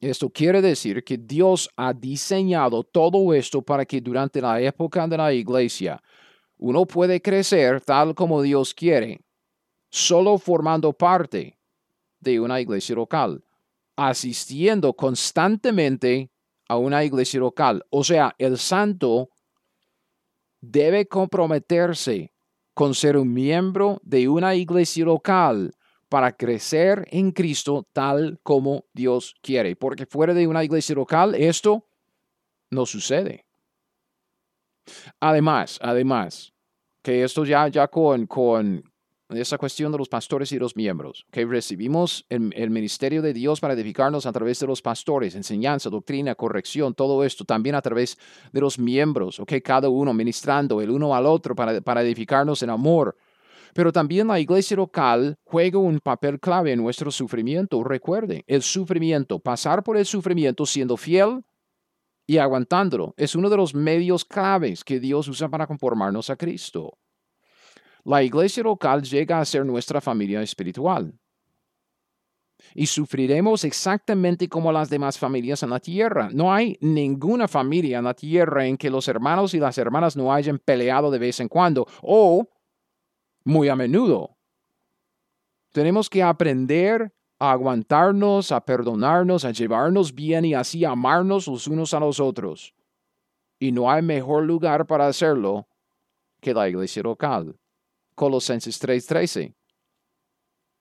[0.00, 5.16] Esto quiere decir que Dios ha diseñado todo esto para que durante la época de
[5.16, 6.00] la iglesia
[6.56, 9.20] uno puede crecer tal como Dios quiere,
[9.90, 11.58] solo formando parte
[12.20, 13.44] de una iglesia local,
[13.96, 16.30] asistiendo constantemente
[16.68, 17.84] a una iglesia local.
[17.90, 19.30] O sea, el santo
[20.60, 22.32] debe comprometerse
[22.74, 25.72] con ser un miembro de una iglesia local
[26.08, 29.76] para crecer en Cristo tal como Dios quiere.
[29.76, 31.86] Porque fuera de una iglesia local esto
[32.70, 33.44] no sucede.
[35.20, 36.52] Además, además,
[37.02, 38.82] que esto ya, ya con, con
[39.30, 43.74] esa cuestión de los pastores y los miembros, que recibimos el, ministerio de Dios para
[43.74, 48.16] edificarnos a través de los pastores, enseñanza, doctrina, corrección, todo esto, también a través
[48.52, 52.70] de los miembros, ok, cada uno ministrando el uno al otro para, para edificarnos en
[52.70, 53.16] amor
[53.74, 57.82] pero también la iglesia local juega un papel clave en nuestro sufrimiento.
[57.84, 61.42] Recuerde, el sufrimiento, pasar por el sufrimiento siendo fiel
[62.26, 66.98] y aguantándolo, es uno de los medios claves que Dios usa para conformarnos a Cristo.
[68.04, 71.12] La iglesia local llega a ser nuestra familia espiritual.
[72.74, 76.28] y sufriremos exactamente como las demás familias en la tierra.
[76.32, 80.32] No hay ninguna familia en la tierra en que los hermanos y las hermanas no
[80.32, 82.48] hayan peleado de vez en cuando o
[83.48, 84.36] muy a menudo.
[85.72, 91.94] Tenemos que aprender a aguantarnos, a perdonarnos, a llevarnos bien y así amarnos los unos
[91.94, 92.74] a los otros.
[93.58, 95.66] Y no hay mejor lugar para hacerlo
[96.42, 97.58] que la iglesia local.
[98.14, 99.54] Colosenses 3:13.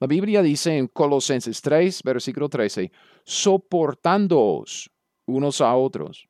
[0.02, 2.92] La Biblia dice en Colosenses 3, versículo 13,
[3.24, 4.92] soportándoos
[5.26, 6.28] unos a otros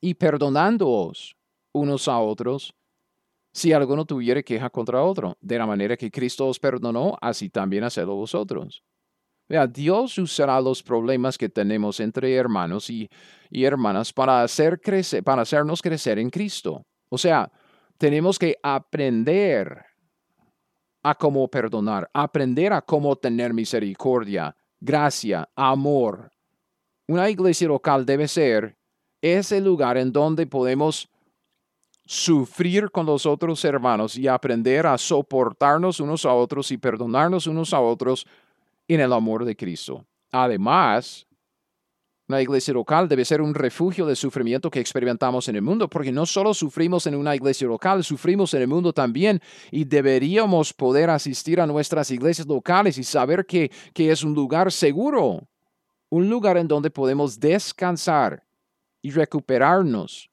[0.00, 1.36] y perdonándoos
[1.72, 2.74] unos a otros
[3.52, 7.84] si alguno tuviere queja contra otro, de la manera que Cristo os perdonó, así también
[7.84, 8.82] hacedlo vosotros.
[9.48, 13.10] Vea, Dios usará los problemas que tenemos entre hermanos y,
[13.50, 16.86] hermanas para, hacer crecer, para hacernos crecer en Cristo.
[17.08, 17.50] O sea,
[17.98, 19.84] tenemos que aprender
[21.02, 26.30] a cómo perdonar, aprender a cómo tener misericordia, gracia, amor.
[27.08, 28.78] Una iglesia local debe ser
[29.20, 31.10] ese lugar en donde podemos
[32.10, 37.72] sufrir con los otros hermanos y aprender a soportarnos unos a otros y perdonarnos unos
[37.72, 38.26] a otros
[38.88, 40.04] en el amor de Cristo.
[40.32, 41.24] Además,
[42.26, 46.10] una iglesia local debe ser un refugio de sufrimiento que experimentamos en el mundo, porque
[46.10, 49.40] no solo sufrimos en una iglesia local, sufrimos en el mundo también
[49.70, 54.72] y deberíamos poder asistir a nuestras iglesias locales y saber que, que es un lugar
[54.72, 55.46] seguro,
[56.08, 58.42] un lugar en donde podemos descansar
[59.00, 60.29] y recuperarnos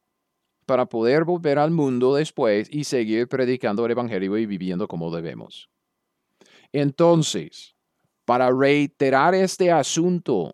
[0.67, 5.69] para poder volver al mundo después y seguir predicando el Evangelio y viviendo como debemos.
[6.73, 7.75] Entonces,
[8.25, 10.53] para reiterar este asunto,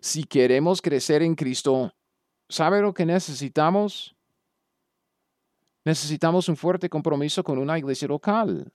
[0.00, 1.92] si queremos crecer en Cristo,
[2.48, 4.14] ¿sabe lo que necesitamos?
[5.84, 8.72] Necesitamos un fuerte compromiso con una iglesia local.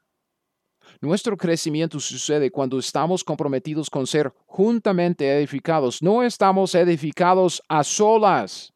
[0.99, 6.01] Nuestro crecimiento sucede cuando estamos comprometidos con ser juntamente edificados.
[6.01, 8.74] No estamos edificados a solas.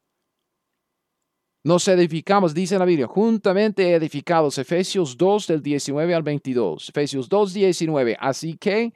[1.62, 4.58] Nos edificamos, dice la Biblia, juntamente edificados.
[4.58, 6.88] Efesios 2 del 19 al 22.
[6.88, 8.16] Efesios 2, 19.
[8.18, 8.94] Así que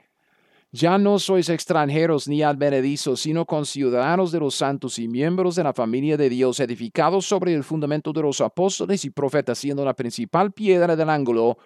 [0.71, 5.73] ya no sois extranjeros ni advenedizos, sino conciudadanos de los santos y miembros de la
[5.73, 10.53] familia de Dios, edificados sobre el fundamento de los apóstoles y profetas, siendo la principal
[10.53, 11.57] piedra del ángulo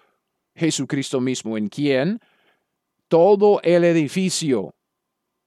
[0.56, 2.18] Jesucristo mismo, en quien
[3.06, 4.74] todo el edificio,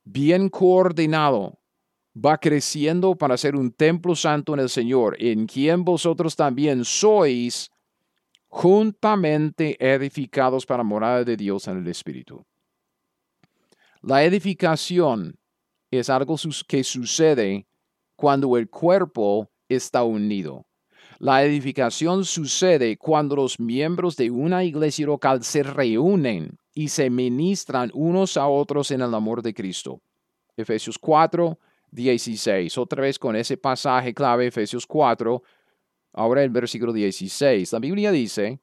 [0.05, 1.60] bien coordinado,
[2.15, 7.69] va creciendo para ser un templo santo en el Señor, en quien vosotros también sois
[8.47, 12.43] juntamente edificados para morada de Dios en el Espíritu.
[14.01, 15.37] La edificación
[15.89, 16.35] es algo
[16.67, 17.67] que sucede
[18.15, 20.65] cuando el cuerpo está unido.
[21.19, 27.91] La edificación sucede cuando los miembros de una iglesia local se reúnen y se ministran
[27.93, 30.01] unos a otros en el amor de Cristo.
[30.57, 31.59] Efesios 4,
[31.91, 32.77] 16.
[32.77, 35.41] Otra vez con ese pasaje clave, Efesios 4,
[36.13, 37.71] ahora el versículo 16.
[37.73, 38.59] La Biblia dice,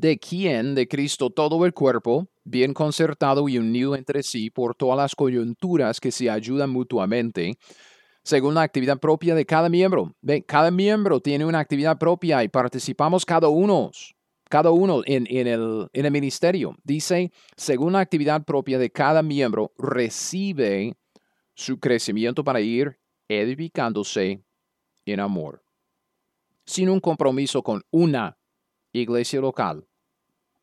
[0.00, 4.96] de quien, de Cristo, todo el cuerpo, bien concertado y unido entre sí por todas
[4.96, 7.58] las coyunturas que se ayudan mutuamente,
[8.22, 10.14] según la actividad propia de cada miembro.
[10.46, 13.90] cada miembro tiene una actividad propia y participamos cada uno,
[14.50, 16.76] cada uno en, el, ministerio.
[16.82, 20.96] Dice, según la actividad propia de cada miembro, recibe
[21.54, 22.98] su crecimiento para ir
[23.28, 24.42] edificándose
[25.06, 25.62] en amor.
[26.66, 28.38] Sin un compromiso con una
[28.92, 29.86] iglesia local,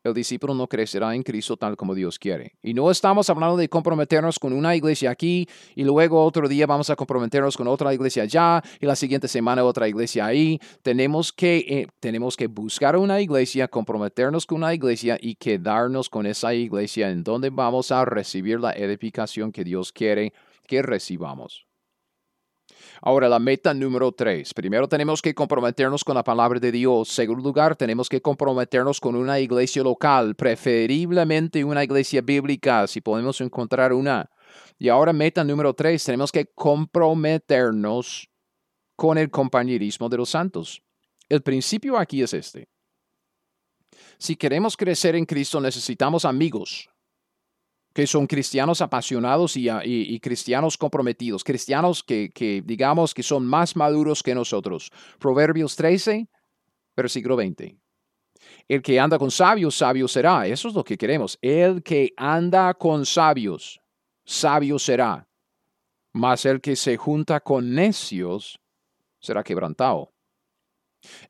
[0.04, 2.52] el discípulo no crecerá en Cristo tal como Dios quiere.
[2.62, 6.90] Y no estamos hablando de comprometernos con una iglesia aquí y luego otro día vamos
[6.90, 10.60] a comprometernos con otra iglesia allá y la siguiente semana otra iglesia ahí.
[10.82, 16.26] Tenemos que, eh, tenemos que buscar una iglesia, comprometernos con una iglesia y quedarnos con
[16.26, 20.32] esa iglesia en donde vamos a recibir la edificación que Dios quiere
[20.66, 21.67] que recibamos.
[23.02, 24.52] Ahora, la meta número tres.
[24.54, 27.08] Primero tenemos que comprometernos con la palabra de Dios.
[27.08, 33.40] Segundo lugar, tenemos que comprometernos con una iglesia local, preferiblemente una iglesia bíblica, si podemos
[33.40, 34.30] encontrar una.
[34.78, 38.28] Y ahora, meta número tres, tenemos que comprometernos
[38.96, 40.82] con el compañerismo de los santos.
[41.28, 42.68] El principio aquí es este.
[44.18, 46.88] Si queremos crecer en Cristo, necesitamos amigos
[47.98, 54.22] que son cristianos apasionados y, cristianos comprometidos, cristianos que, que, digamos que son más maduros
[54.22, 54.92] que nosotros.
[55.18, 56.28] Proverbios 13,
[56.96, 57.76] versículo 20.
[58.68, 60.46] El que anda con sabios, sabio será.
[60.46, 61.40] Eso es lo que queremos.
[61.42, 63.80] El que anda con sabios,
[64.24, 65.26] sabio será.
[66.12, 68.60] Mas el que se junta con necios
[69.18, 70.12] será quebrantado.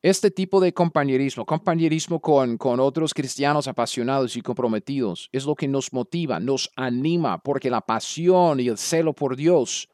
[0.02, 5.68] Este tipo de compañerismo, compañerismo con, con otros cristianos apasionados y comprometidos, es lo que
[5.68, 9.88] nos motiva, nos anima, porque la pasión y el celo por Dios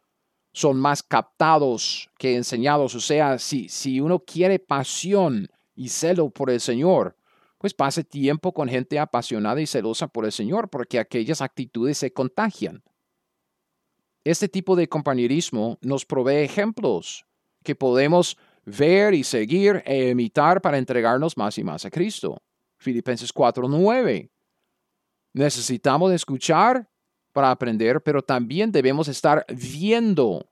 [0.52, 2.94] son más captados que enseñados.
[2.94, 7.16] O sea, si, si uno quiere pasión y celo por el Señor,
[7.58, 12.12] pues pase tiempo con gente apasionada y celosa por el Señor, porque aquellas actitudes se
[12.12, 12.84] contagian.
[14.22, 17.26] Este tipo de compañerismo nos provee ejemplos
[17.62, 22.42] que podemos ver y seguir e imitar para entregarnos más y más a Cristo.
[22.78, 24.30] Filipenses 4:9.
[25.34, 26.88] Necesitamos escuchar
[27.32, 30.48] para aprender, pero también debemos estar viendo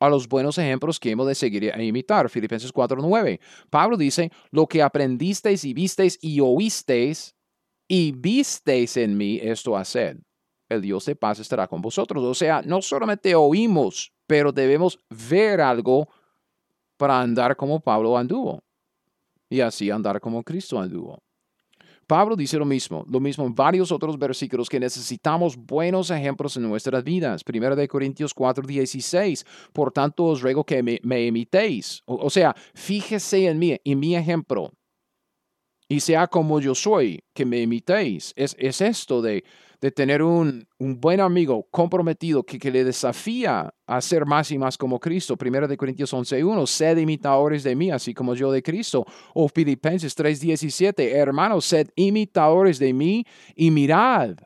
[0.00, 2.28] a los buenos ejemplos que hemos de seguir e imitar.
[2.28, 3.40] Filipenses 4:9.
[3.70, 7.34] Pablo dice, lo que aprendisteis y visteis y oísteis
[7.88, 10.18] y visteis en mí, esto haced.
[10.68, 12.24] El Dios de paz estará con vosotros.
[12.24, 16.08] O sea, no solamente oímos, pero debemos ver algo
[16.96, 18.62] para andar como Pablo anduvo
[19.48, 21.18] y así andar como Cristo anduvo.
[22.06, 26.62] Pablo dice lo mismo, lo mismo en varios otros versículos que necesitamos buenos ejemplos en
[26.62, 27.42] nuestras vidas.
[27.42, 29.44] Primero de Corintios 4, 16.
[29.72, 32.02] Por tanto os ruego que me, imitéis.
[32.06, 34.70] O, sea, fíjese en mí, en mi ejemplo.
[35.88, 38.32] Y sea como yo soy, que me imitéis.
[38.36, 39.42] Es, es esto de
[39.80, 44.76] de tener un, buen amigo comprometido que, que, le desafía a ser más y más
[44.78, 45.36] como Cristo.
[45.36, 49.04] Primero de Corintios 11.1, sed imitadores de mí, así como yo de Cristo.
[49.34, 53.24] O Filipenses 3.17, hermanos, sed imitadores de mí
[53.54, 54.36] y mirad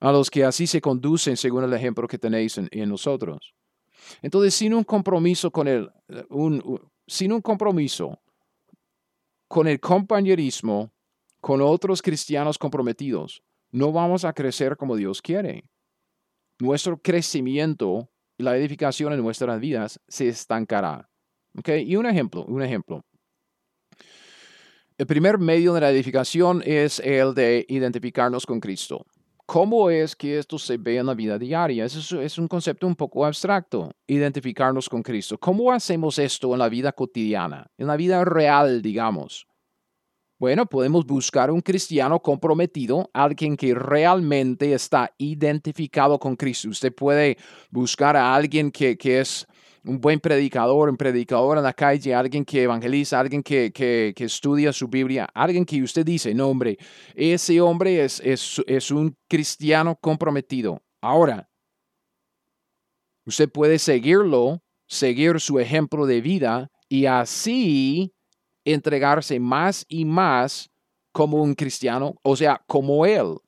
[0.00, 3.54] a los que así se conducen según el ejemplo que tenéis en, nosotros.
[4.22, 5.90] Entonces, sin un compromiso con el,
[6.30, 8.20] un, sin un compromiso
[9.48, 10.92] con el compañerismo
[11.40, 15.64] con otros cristianos comprometidos, no vamos a crecer como Dios quiere.
[16.58, 21.08] Nuestro crecimiento y la edificación en nuestras vidas se estancará.
[21.56, 21.90] ¿Okay?
[21.90, 23.04] Y un ejemplo, un ejemplo.
[24.96, 29.06] El primer medio de la edificación es el de identificarnos con Cristo.
[29.46, 31.86] ¿Cómo es que esto se ve en la vida diaria?
[31.86, 35.38] Eso es un concepto un poco abstracto, identificarnos con Cristo.
[35.38, 39.47] ¿Cómo hacemos esto en la vida cotidiana, en la vida real, digamos?
[40.38, 46.68] Bueno, podemos buscar un cristiano comprometido, alguien que realmente está identificado con Cristo.
[46.68, 47.36] Usted puede
[47.70, 49.48] buscar a alguien que, es
[49.82, 54.72] un buen predicador, un predicador en la calle, alguien que evangeliza, alguien que, que, estudia
[54.72, 56.78] su Biblia, alguien que usted dice, no hombre,
[57.16, 60.80] ese hombre es, es, es un cristiano comprometido.
[61.00, 61.50] Ahora,
[63.26, 68.14] usted puede seguirlo, seguir su ejemplo de vida y así
[68.72, 70.70] entregarse más y más
[71.12, 73.38] como un cristiano, o sea, como Él.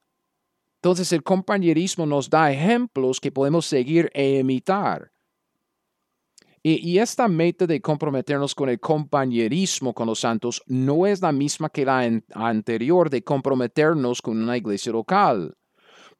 [0.77, 5.13] Entonces el compañerismo nos da ejemplos que podemos seguir e imitar.
[6.63, 11.71] Y, esta meta de comprometernos con el compañerismo con los santos no es la misma
[11.71, 12.01] que la
[12.35, 15.57] anterior de comprometernos con una iglesia local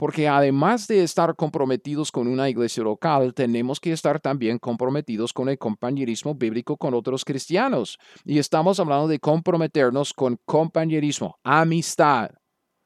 [0.01, 5.51] porque además de estar comprometidos con una iglesia local, tenemos que estar también comprometidos con
[5.51, 7.99] el compañerismo bíblico con otros cristianos.
[8.25, 12.31] Y estamos hablando de comprometernos con compañerismo, amistad,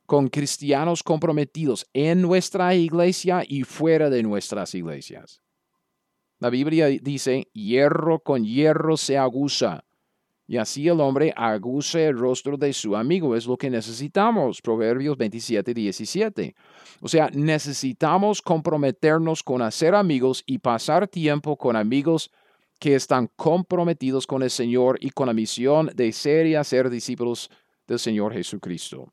[0.07, 5.41] con cristianos comprometidos en nuestra iglesia y fuera de nuestras iglesias.
[6.41, 9.85] La Biblia dice, hierro con hierro se aguza
[10.47, 13.35] y así el hombre aguce el rostro de su amigo.
[13.35, 14.61] Es lo que necesitamos.
[14.61, 16.55] Proverbios 27, 17.
[17.01, 22.31] O sea, necesitamos comprometernos con hacer amigos y pasar tiempo con amigos
[22.79, 27.51] que están comprometidos con el Señor y con la misión de ser y hacer discípulos
[27.87, 29.13] del Señor Jesucristo.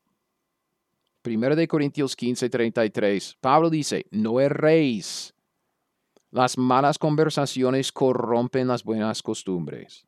[1.22, 3.38] Primero de Corintios 15, 33.
[3.40, 5.34] Pablo dice, no erréis.
[6.32, 10.08] Las malas conversaciones corrompen las buenas costumbres.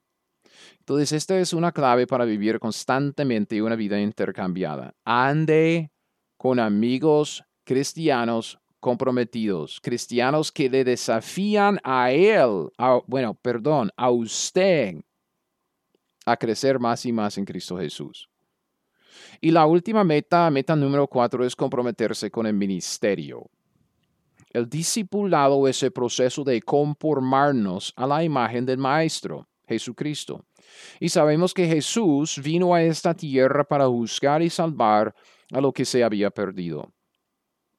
[0.84, 4.94] Entonces, esta es una clave para vivir constantemente una vida intercambiada.
[5.06, 5.92] Ande
[6.36, 12.70] con amigos cristianos comprometidos, cristianos que le desafían a él,
[13.08, 14.96] bueno, perdón, a usted
[16.26, 18.30] a crecer más y más en Cristo Jesús.
[19.40, 23.50] Y la última meta, meta número cuatro, es comprometerse con el ministerio.
[24.50, 30.46] El discipulado es el proceso de conformarnos a la imagen del Maestro, Jesucristo.
[31.00, 35.14] Y sabemos que Jesús vino a esta tierra para buscar y salvar
[35.52, 36.92] a lo que se había perdido.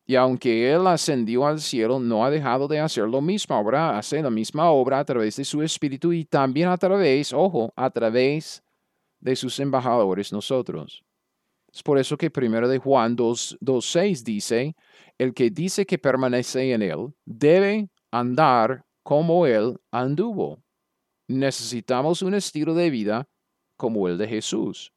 [0.06, 3.54] Y aunque Él ascendió al cielo, no ha dejado de hacer lo mismo.
[3.54, 7.72] Ahora hace la misma obra a través de su Espíritu y también a través, ojo,
[7.74, 8.62] a través
[9.18, 11.02] de sus embajadores nosotros.
[11.72, 14.76] Es por eso que primero de Juan 2.6 dice,
[15.18, 20.63] el que dice que permanece en Él debe andar como Él anduvo
[21.28, 23.28] necesitamos un estilo de vida
[23.76, 24.92] como el de Jesús.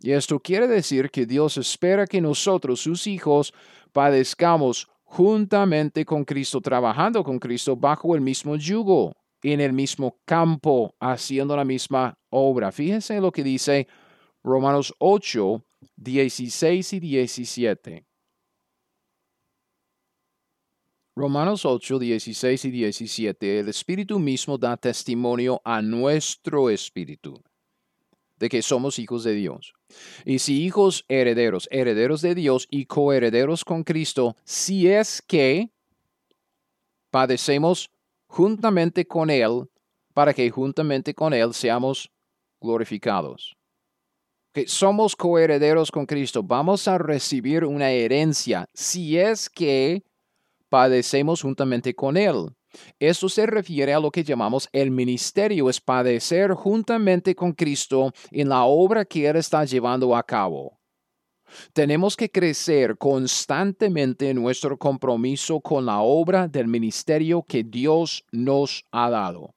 [0.00, 3.52] Y esto quiere decir que Dios espera que nosotros, sus hijos,
[3.92, 10.94] padezcamos juntamente con Cristo, trabajando con Cristo bajo el mismo yugo, en el mismo campo,
[11.00, 12.70] haciendo la misma obra.
[12.70, 13.88] Fíjense lo que dice
[14.42, 15.64] Romanos 8,
[15.96, 18.07] 16 y 17.
[21.18, 23.58] Romanos 8, 16 y 17.
[23.58, 27.42] El Espíritu mismo da testimonio a nuestro espíritu
[28.38, 29.74] de que somos hijos de Dios.
[30.24, 35.70] Y si hijos herederos, herederos de Dios y coherederos con Cristo, si es que
[37.10, 37.90] padecemos
[38.28, 39.68] juntamente con Él,
[40.14, 42.12] para que juntamente con Él seamos
[42.60, 43.56] glorificados.
[44.52, 50.04] Que somos coherederos con Cristo, vamos a recibir una herencia si es que
[50.68, 52.50] padecemos juntamente con Él.
[52.98, 58.48] Esto se refiere a lo que llamamos el ministerio, es padecer juntamente con Cristo en
[58.48, 60.78] la obra que Él está llevando a cabo.
[61.72, 68.84] Tenemos que crecer constantemente en nuestro compromiso con la obra del ministerio que Dios nos
[68.90, 69.54] ha dado.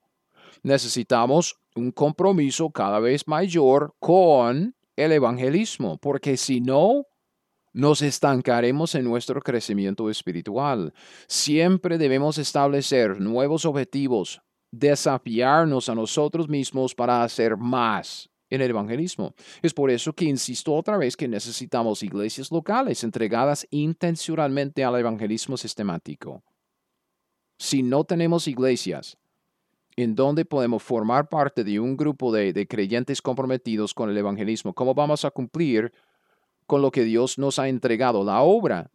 [0.63, 7.05] Necesitamos un compromiso cada vez mayor con el evangelismo, porque si no,
[7.73, 10.93] nos estancaremos en nuestro crecimiento espiritual.
[11.27, 14.41] Siempre debemos establecer nuevos objetivos,
[14.71, 19.33] desafiarnos a nosotros mismos para hacer más en el evangelismo.
[19.61, 25.57] Es por eso que insisto otra vez que necesitamos iglesias locales entregadas intencionalmente al evangelismo
[25.57, 26.43] sistemático.
[27.57, 29.17] Si no tenemos iglesias
[29.95, 34.73] en donde podemos formar parte de un grupo de, de creyentes comprometidos con el evangelismo,
[34.73, 35.91] ¿cómo vamos a cumplir
[36.71, 38.89] con lo que Dios nos ha entregado, la obra,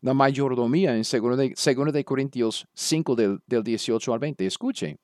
[0.00, 4.46] la mayordomía en 2 de, Corintios 5 del, del 18 al 20.
[4.46, 4.96] Escuche.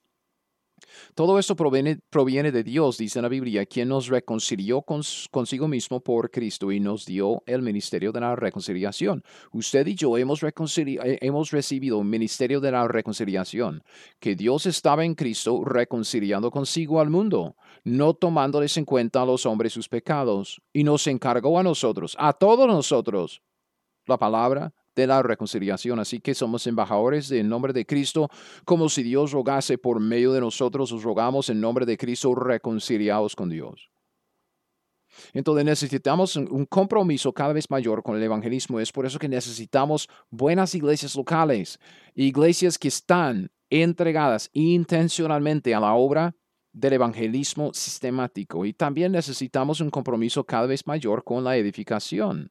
[1.17, 6.31] Todo esto proviene, proviene, de Dios, dice la Biblia, quien nos reconcilió consigo mismo por
[6.31, 9.25] Cristo y nos dio el ministerio de la reconciliación.
[9.51, 13.83] Usted y yo hemos, eh, hemos recibido un ministerio de la reconciliación,
[14.21, 17.57] que Dios estaba en Cristo reconciliando consigo al mundo,
[17.97, 22.32] no tomándoles en cuenta a los hombres sus pecados, y nos encargó a nosotros, a
[22.32, 23.43] todos nosotros,
[24.07, 25.99] la palabra de la reconciliación.
[26.01, 28.28] Así que somos embajadores en nombre de Cristo,
[28.64, 33.36] como si Dios rogase por medio de nosotros, os rogamos en nombre de Cristo reconciliados
[33.36, 33.91] con Dios.
[35.32, 38.78] Entonces necesitamos un compromiso cada vez mayor con el evangelismo.
[38.78, 41.78] Es por eso que necesitamos buenas iglesias locales,
[42.14, 46.34] iglesias que están entregadas intencionalmente a la obra
[46.73, 48.64] del evangelismo sistemático.
[48.64, 52.51] Y también necesitamos un compromiso cada vez mayor con la edificación.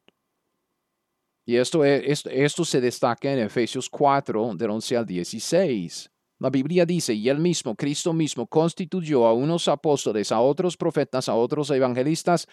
[1.48, 6.10] Y esto, esto, se destaca en Efesios 4, del 11 al 16.
[6.40, 11.26] La Biblia dice, y él mismo, Cristo mismo, constituyó a unos apóstoles, a otros profetas,
[11.26, 12.46] a otros evangelistas,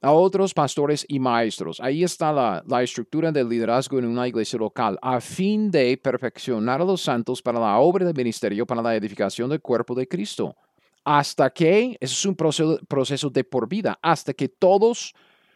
[0.00, 1.80] a otros pastores y maestros.
[1.80, 6.80] Ahí está la, la, estructura del liderazgo en una iglesia local, a fin de perfeccionar
[6.80, 10.56] a los santos para la obra del ministerio, para la edificación del cuerpo de Cristo.
[11.04, 15.14] Hasta que, eso es un proceso, de por vida, hasta que todos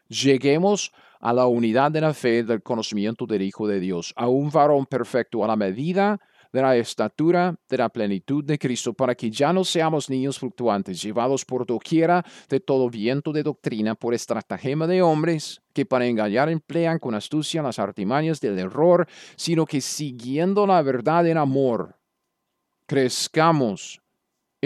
[0.08, 4.50] lleguemos a la unidad de la fe del conocimiento del Hijo de Dios, a un
[4.50, 6.20] varón perfecto a la medida
[6.54, 11.02] de la estatura de la plenitud de Cristo, para que ya no seamos niños fluctuantes,
[11.02, 16.48] llevados por doquiera de todo viento de doctrina, por estratagema de hombres, que para engañar
[16.48, 21.98] emplean con astucia las artimañas del error, sino que siguiendo la verdad en amor,
[22.86, 24.03] crezcamos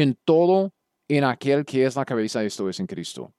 [0.01, 0.73] en todo
[1.09, 3.33] en aquel que es la cabeza, esto es en Cristo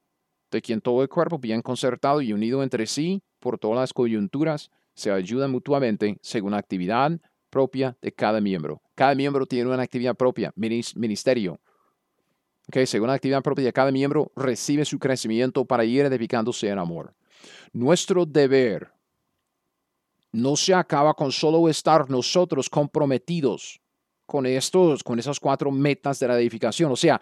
[0.50, 4.70] de quien todo el cuerpo, bien concertado y unido entre sí por todas las coyunturas,
[4.94, 7.12] se ayuda mutuamente según la actividad
[7.48, 8.82] propia de cada miembro.
[8.94, 11.60] Cada miembro tiene una actividad propia, ministerio.
[12.68, 16.78] Okay, según la actividad propia de cada miembro, recibe su crecimiento para ir edificándose en
[16.78, 17.14] amor.
[17.72, 18.92] Nuestro deber
[20.32, 23.79] no se acaba con solo estar nosotros comprometidos
[24.30, 26.92] con estos, con esas cuatro metas de la edificación.
[26.92, 27.20] O sea,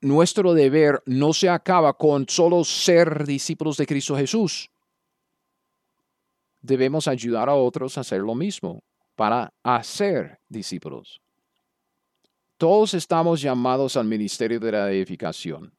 [0.00, 4.70] nuestro deber no se acaba con solo ser discípulos de Cristo Jesús.
[6.62, 8.82] Debemos ayudar a otros a hacer lo mismo
[9.14, 11.20] para hacer discípulos.
[12.56, 15.74] Todos estamos llamados al ministerio de la edificación.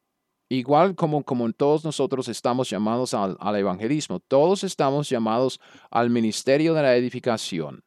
[0.48, 5.60] Igual como, como todos nosotros estamos llamados al, al evangelismo, todos estamos llamados
[5.90, 7.82] al ministerio de la edificación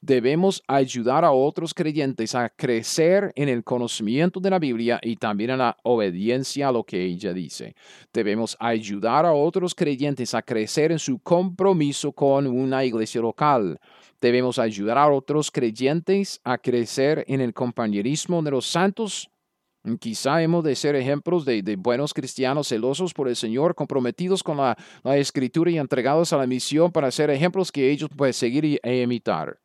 [0.00, 5.50] debemos ayudar a otros creyentes a crecer en el conocimiento de la Biblia y también
[5.50, 7.74] en la obediencia a lo que ella dice.
[8.12, 13.78] Debemos ayudar a otros creyentes a crecer en su compromiso con una iglesia local.
[14.20, 19.30] Debemos ayudar a otros creyentes a crecer en el compañerismo de los santos
[19.98, 24.76] Quizá hemos de ser ejemplos de, buenos cristianos celosos por el Señor, comprometidos con la,
[25.16, 29.58] escritura y entregados a la misión para ser ejemplos que ellos pueden seguir e imitar.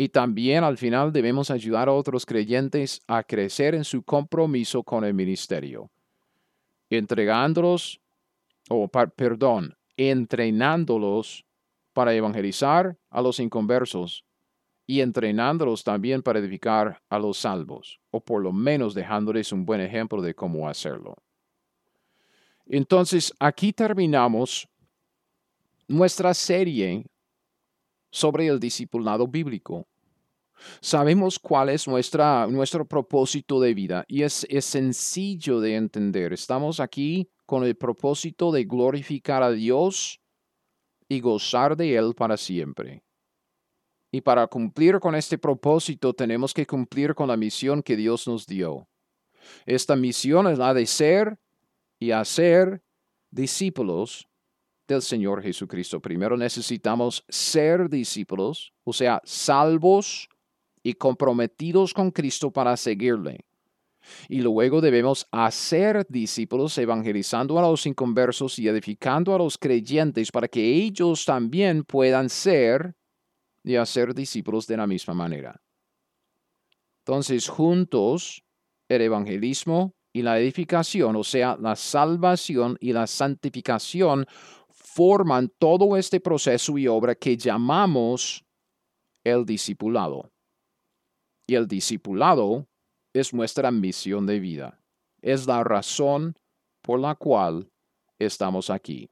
[0.00, 5.04] Y también al final debemos ayudar a otros creyentes a crecer en su compromiso con
[5.04, 5.90] el ministerio,
[6.88, 8.00] entregándolos,
[8.70, 11.44] o perdón, entrenándolos
[11.92, 14.24] para evangelizar a los inconversos
[14.86, 19.82] y entrenándolos también para edificar a los salvos, o por lo menos dejándoles un buen
[19.82, 21.14] ejemplo de cómo hacerlo.
[22.64, 24.66] Entonces, aquí terminamos
[25.88, 27.04] nuestra serie
[28.10, 29.86] sobre el discipulado bíblico.
[30.80, 36.32] Sabemos cuál es nuestra, nuestro propósito de vida y es, es sencillo de entender.
[36.32, 40.20] Estamos aquí con el propósito de glorificar a Dios
[41.08, 43.02] y gozar de Él para siempre.
[44.12, 48.46] Y para cumplir con este propósito tenemos que cumplir con la misión que Dios nos
[48.46, 48.88] dio.
[49.66, 51.38] Esta misión es la de ser
[51.98, 52.82] y hacer
[53.30, 54.28] discípulos
[54.88, 56.00] del Señor Jesucristo.
[56.00, 60.28] Primero necesitamos ser discípulos, o sea, salvos
[60.82, 63.44] y comprometidos con Cristo para seguirle.
[64.28, 70.48] Y luego debemos hacer discípulos evangelizando a los inconversos y edificando a los creyentes para
[70.48, 72.94] que ellos también puedan ser
[73.62, 75.60] y hacer discípulos de la misma manera.
[77.04, 78.42] Entonces, juntos,
[78.88, 84.26] el evangelismo y la edificación, o sea, la salvación y la santificación,
[84.68, 88.44] forman todo este proceso y obra que llamamos
[89.24, 90.29] el discipulado.
[91.50, 92.68] Y el discipulado
[93.12, 94.80] es nuestra misión de vida.
[95.20, 96.36] Es la razón
[96.80, 97.68] por la cual
[98.20, 99.10] estamos aquí.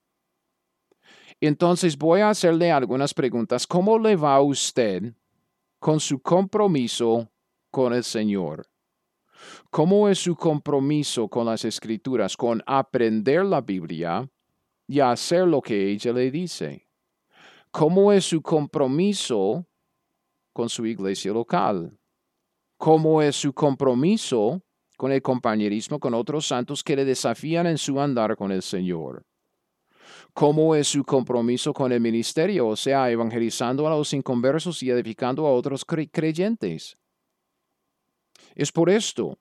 [1.40, 3.66] Entonces voy a hacerle algunas preguntas.
[3.66, 5.12] ¿Cómo le va a usted
[5.80, 7.28] con su compromiso
[7.72, 8.68] con el Señor?
[9.68, 14.30] ¿Cómo es su compromiso con las escrituras, con aprender la Biblia
[14.86, 16.86] y hacer lo que ella le dice?
[17.72, 19.66] ¿Cómo es su compromiso
[20.52, 21.97] con su iglesia local?
[22.78, 24.62] ¿Cómo es su compromiso
[24.96, 29.26] con el compañerismo con otros santos que le desafían en su andar con el Señor?
[30.32, 35.46] cómo es su compromiso con el ministerio, o sea, evangelizando a los inconversos y edificando
[35.46, 36.96] a otros creyentes.
[38.54, 39.38] Es por esto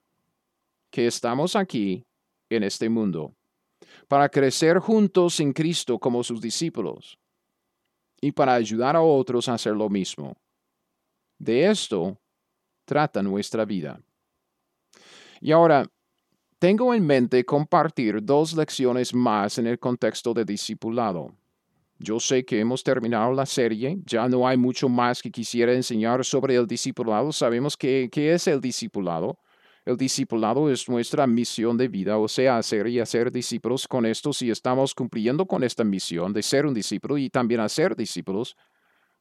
[0.90, 2.04] que estamos aquí
[2.50, 3.36] en este mundo,
[4.08, 7.20] para crecer juntos en Cristo como sus discípulos
[8.20, 10.36] y para ayudar a otros a hacer lo mismo.
[11.38, 12.20] De esto
[12.88, 14.00] trata nuestra vida.
[15.42, 15.86] Y ahora,
[16.58, 21.36] tengo en mente compartir dos lecciones más en el contexto de discipulado.
[22.00, 26.24] Yo sé que hemos terminado la serie, ya no hay mucho más que quisiera enseñar
[26.24, 27.32] sobre el discipulado.
[27.32, 29.38] Sabemos qué es el discipulado.
[29.86, 34.34] El discipulado es nuestra misión de vida, o sea, hacer y hacer discípulos con esto
[34.34, 38.58] si estamos cumpliendo con esta misión de ser un discípulo y también hacer discípulos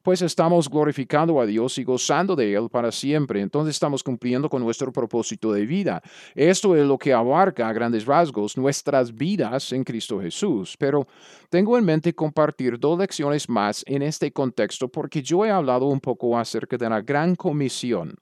[0.06, 3.40] pues estamos glorificando a Dios y gozando de Él para siempre.
[3.40, 6.00] Entonces estamos cumpliendo con nuestro propósito de vida.
[6.36, 10.76] Esto es lo que abarca a grandes rasgos nuestras vidas en Cristo Jesús.
[10.78, 11.08] Pero
[11.50, 15.98] tengo en mente compartir dos lecciones más en este contexto porque yo he hablado un
[15.98, 18.14] poco acerca de la gran comisión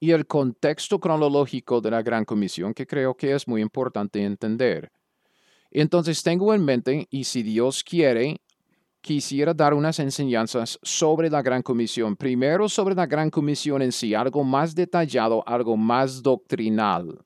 [0.00, 4.92] y el contexto cronológico de la gran comisión que creo que es muy importante entender.
[5.70, 8.42] Entonces tengo en mente, y si Dios quiere,
[9.00, 12.16] quisiera dar unas enseñanzas sobre la Gran Comisión.
[12.16, 17.18] Primero sobre la Gran Comisión en sí, algo más detallado, algo más doctrinal,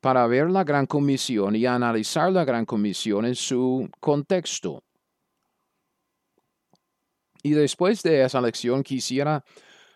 [0.00, 4.82] para ver la Gran Comisión y analizar la Gran Comisión en su contexto.
[7.42, 9.42] Y después de esa lección quisiera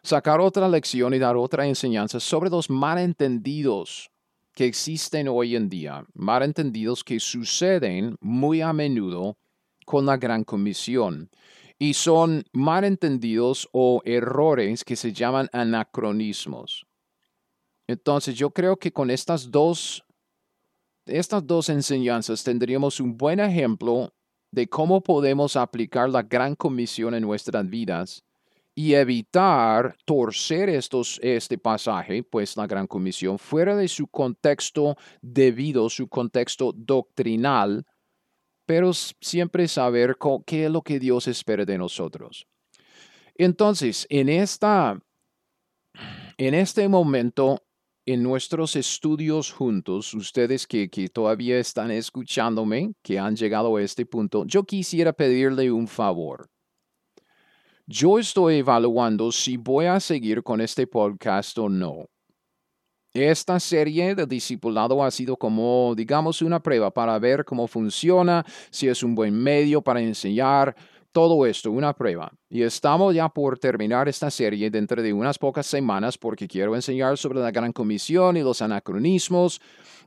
[0.03, 4.11] sacar otra lección y dar otra enseñanza sobre los malentendidos
[4.55, 9.37] que existen hoy en día, malentendidos que suceden muy a menudo
[9.85, 11.31] con la gran comisión
[11.79, 16.87] y son malentendidos o errores que se llaman anacronismos.
[17.87, 20.05] Entonces yo creo que con estas dos,
[21.07, 24.15] estas dos enseñanzas tendríamos un buen ejemplo
[24.51, 28.25] de cómo podemos aplicar la gran comisión en nuestras vidas
[28.75, 35.89] y evitar torcer estos, este pasaje, pues la gran comisión, fuera de su contexto debido,
[35.89, 37.85] su contexto doctrinal,
[38.67, 42.47] pero siempre saber qué es lo que Dios espera de nosotros.
[43.37, 45.01] Entonces, en, esta,
[46.39, 47.63] en este momento,
[48.07, 54.07] en nuestros estudios juntos, ustedes que, que todavía están escuchándome, que han llegado a este
[54.07, 56.49] punto, yo quisiera pedirle un favor.
[57.87, 62.07] Yo estoy evaluando si voy a seguir con este podcast o no.
[63.15, 68.89] Esta serie de discipulado ha sido como, digamos, una prueba para ver cómo funciona, si
[68.89, 70.75] es un buen medio para enseñar,
[71.13, 72.33] todo esto, una prueba.
[72.51, 77.17] Y estamos ya por terminar esta serie dentro de unas pocas semanas porque quiero enseñar
[77.17, 79.61] sobre la gran comisión y los anacronismos.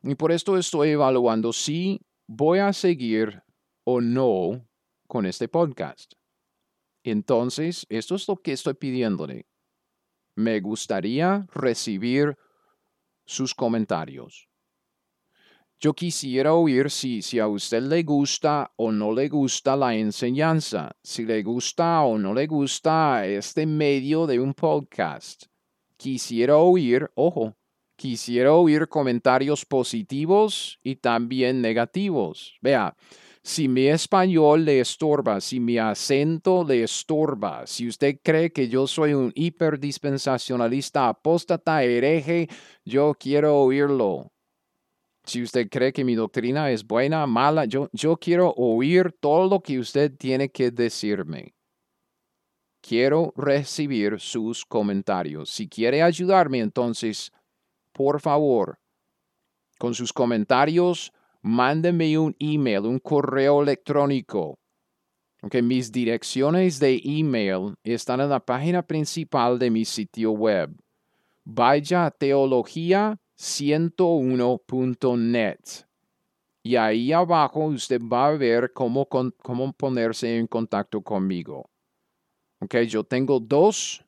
[0.03, 3.41] Y por esto estoy evaluando si voy a seguir
[3.86, 4.68] o no
[5.08, 6.12] con este podcast.
[7.05, 9.47] Entonces, esto es lo que estoy pidiéndole.
[10.36, 12.38] Me gustaría recibir
[13.28, 14.47] sus comentarios.
[15.80, 20.95] Yo quisiera oír si, si a usted le gusta o no le gusta la enseñanza,
[21.03, 25.43] si le gusta o no le gusta este medio de un podcast.
[25.95, 27.55] Quisiera oír, ojo,
[27.95, 32.57] quisiera oír comentarios positivos y también negativos.
[32.59, 32.95] Vea,
[33.48, 38.88] si mi español le estorba, si mi acento le estorba, si usted cree que yo
[38.88, 42.50] soy un hiperdispensacionalista apóstata hereje,
[42.84, 44.34] yo quiero oírlo.
[45.24, 49.62] Si usted cree que mi doctrina es buena, mala, yo, yo quiero oír todo lo
[49.62, 51.56] que usted tiene que decirme.
[52.82, 55.52] Quiero recibir sus comentarios.
[55.52, 57.32] Si quiere ayudarme, entonces,
[57.93, 58.78] por favor,
[59.80, 61.14] con sus comentarios,
[61.48, 64.58] mándeme un email, un correo electrónico.
[65.41, 70.76] Okay, mis direcciones de email están en la página principal de mi sitio web.
[71.43, 75.60] Vaya a teología 101.net.
[76.64, 81.70] Y ahí abajo usted va a ver cómo, cómo ponerse en contacto conmigo.
[82.60, 84.04] Ok, yo tengo dos,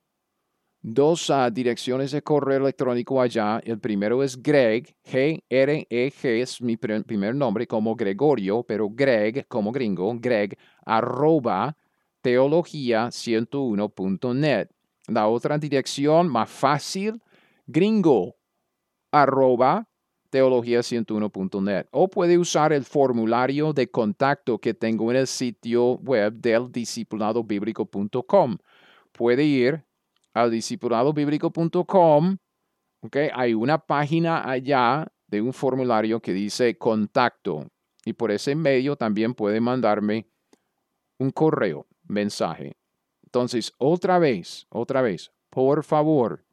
[0.82, 3.62] dos ah, direcciones de correo electrónico allá.
[3.64, 10.14] El primero es Greg, G-R-E-G, es mi primer nombre como Gregorio, pero Greg como gringo,
[10.20, 11.78] Greg, arroba
[12.24, 14.70] teología101.net.
[15.08, 17.22] La otra dirección más fácil,
[17.66, 18.36] gringo
[19.12, 19.88] arroba
[20.32, 26.72] teología101.net o puede usar el formulario de contacto que tengo en el sitio web del
[26.72, 28.58] discipuladobiblico.com.
[29.12, 29.84] Puede ir
[30.34, 32.38] al discipuladobiblico.com,
[33.02, 37.68] okay, hay una página allá de un formulario que dice contacto
[38.06, 40.28] y por ese medio también puede mandarme
[41.18, 42.78] un correo, mensaje.
[43.24, 46.46] Entonces, otra vez, otra vez, por favor,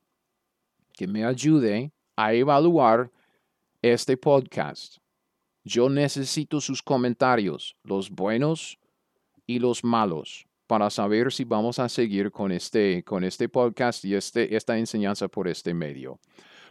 [0.92, 3.10] que me ayude a evaluar
[3.80, 4.98] este podcast.
[5.64, 8.78] Yo necesito sus comentarios, los buenos
[9.46, 14.14] y los malos, para saber si vamos a seguir con este, con este podcast y
[14.14, 16.18] este, esta enseñanza por este medio.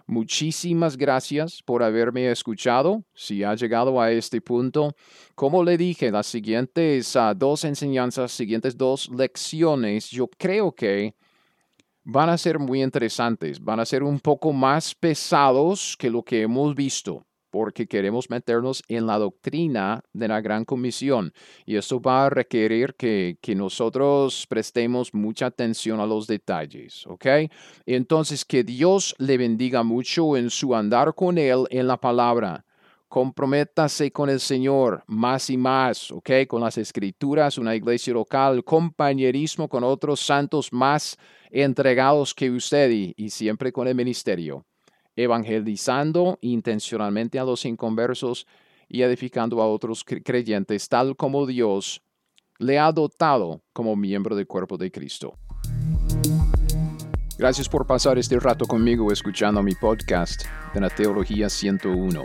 [0.08, 3.04] Muchísimas gracias por haberme escuchado.
[3.16, 4.96] Si ha llegado a este punto,
[5.34, 11.16] como le dije, las siguientes ah, dos enseñanzas, siguientes dos lecciones, yo creo que
[12.04, 16.44] van a ser muy interesantes, van a ser un poco más pesados que lo que
[16.44, 17.26] hemos visto,
[17.56, 21.32] porque queremos meternos en la doctrina de la gran comisión
[21.66, 27.50] y esto va a requerir que, que nosotros prestemos mucha atención a los detalles, ¿ok?
[27.86, 32.66] Entonces, que Dios le bendiga mucho en su andar con Él en la palabra
[33.08, 36.32] comprométase con el Señor más y más, ¿ok?
[36.50, 41.18] Con las escrituras, una iglesia local, compañerismo con otros santos más
[41.50, 44.66] entregados que usted y, siempre con el ministerio,
[45.16, 48.48] evangelizando intencionalmente a los inconversos
[48.88, 52.02] y edificando a otros creyentes, tal como Dios
[52.60, 55.38] le ha dotado como miembro del cuerpo de Cristo.
[57.38, 60.44] Gracias por pasar este rato conmigo escuchando mi podcast
[60.74, 62.24] de la Teología 101.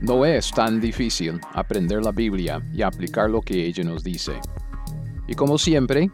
[0.00, 4.40] No es tan difícil aprender la Biblia y aplicar lo que ella nos dice.
[5.28, 6.10] Y como siempre,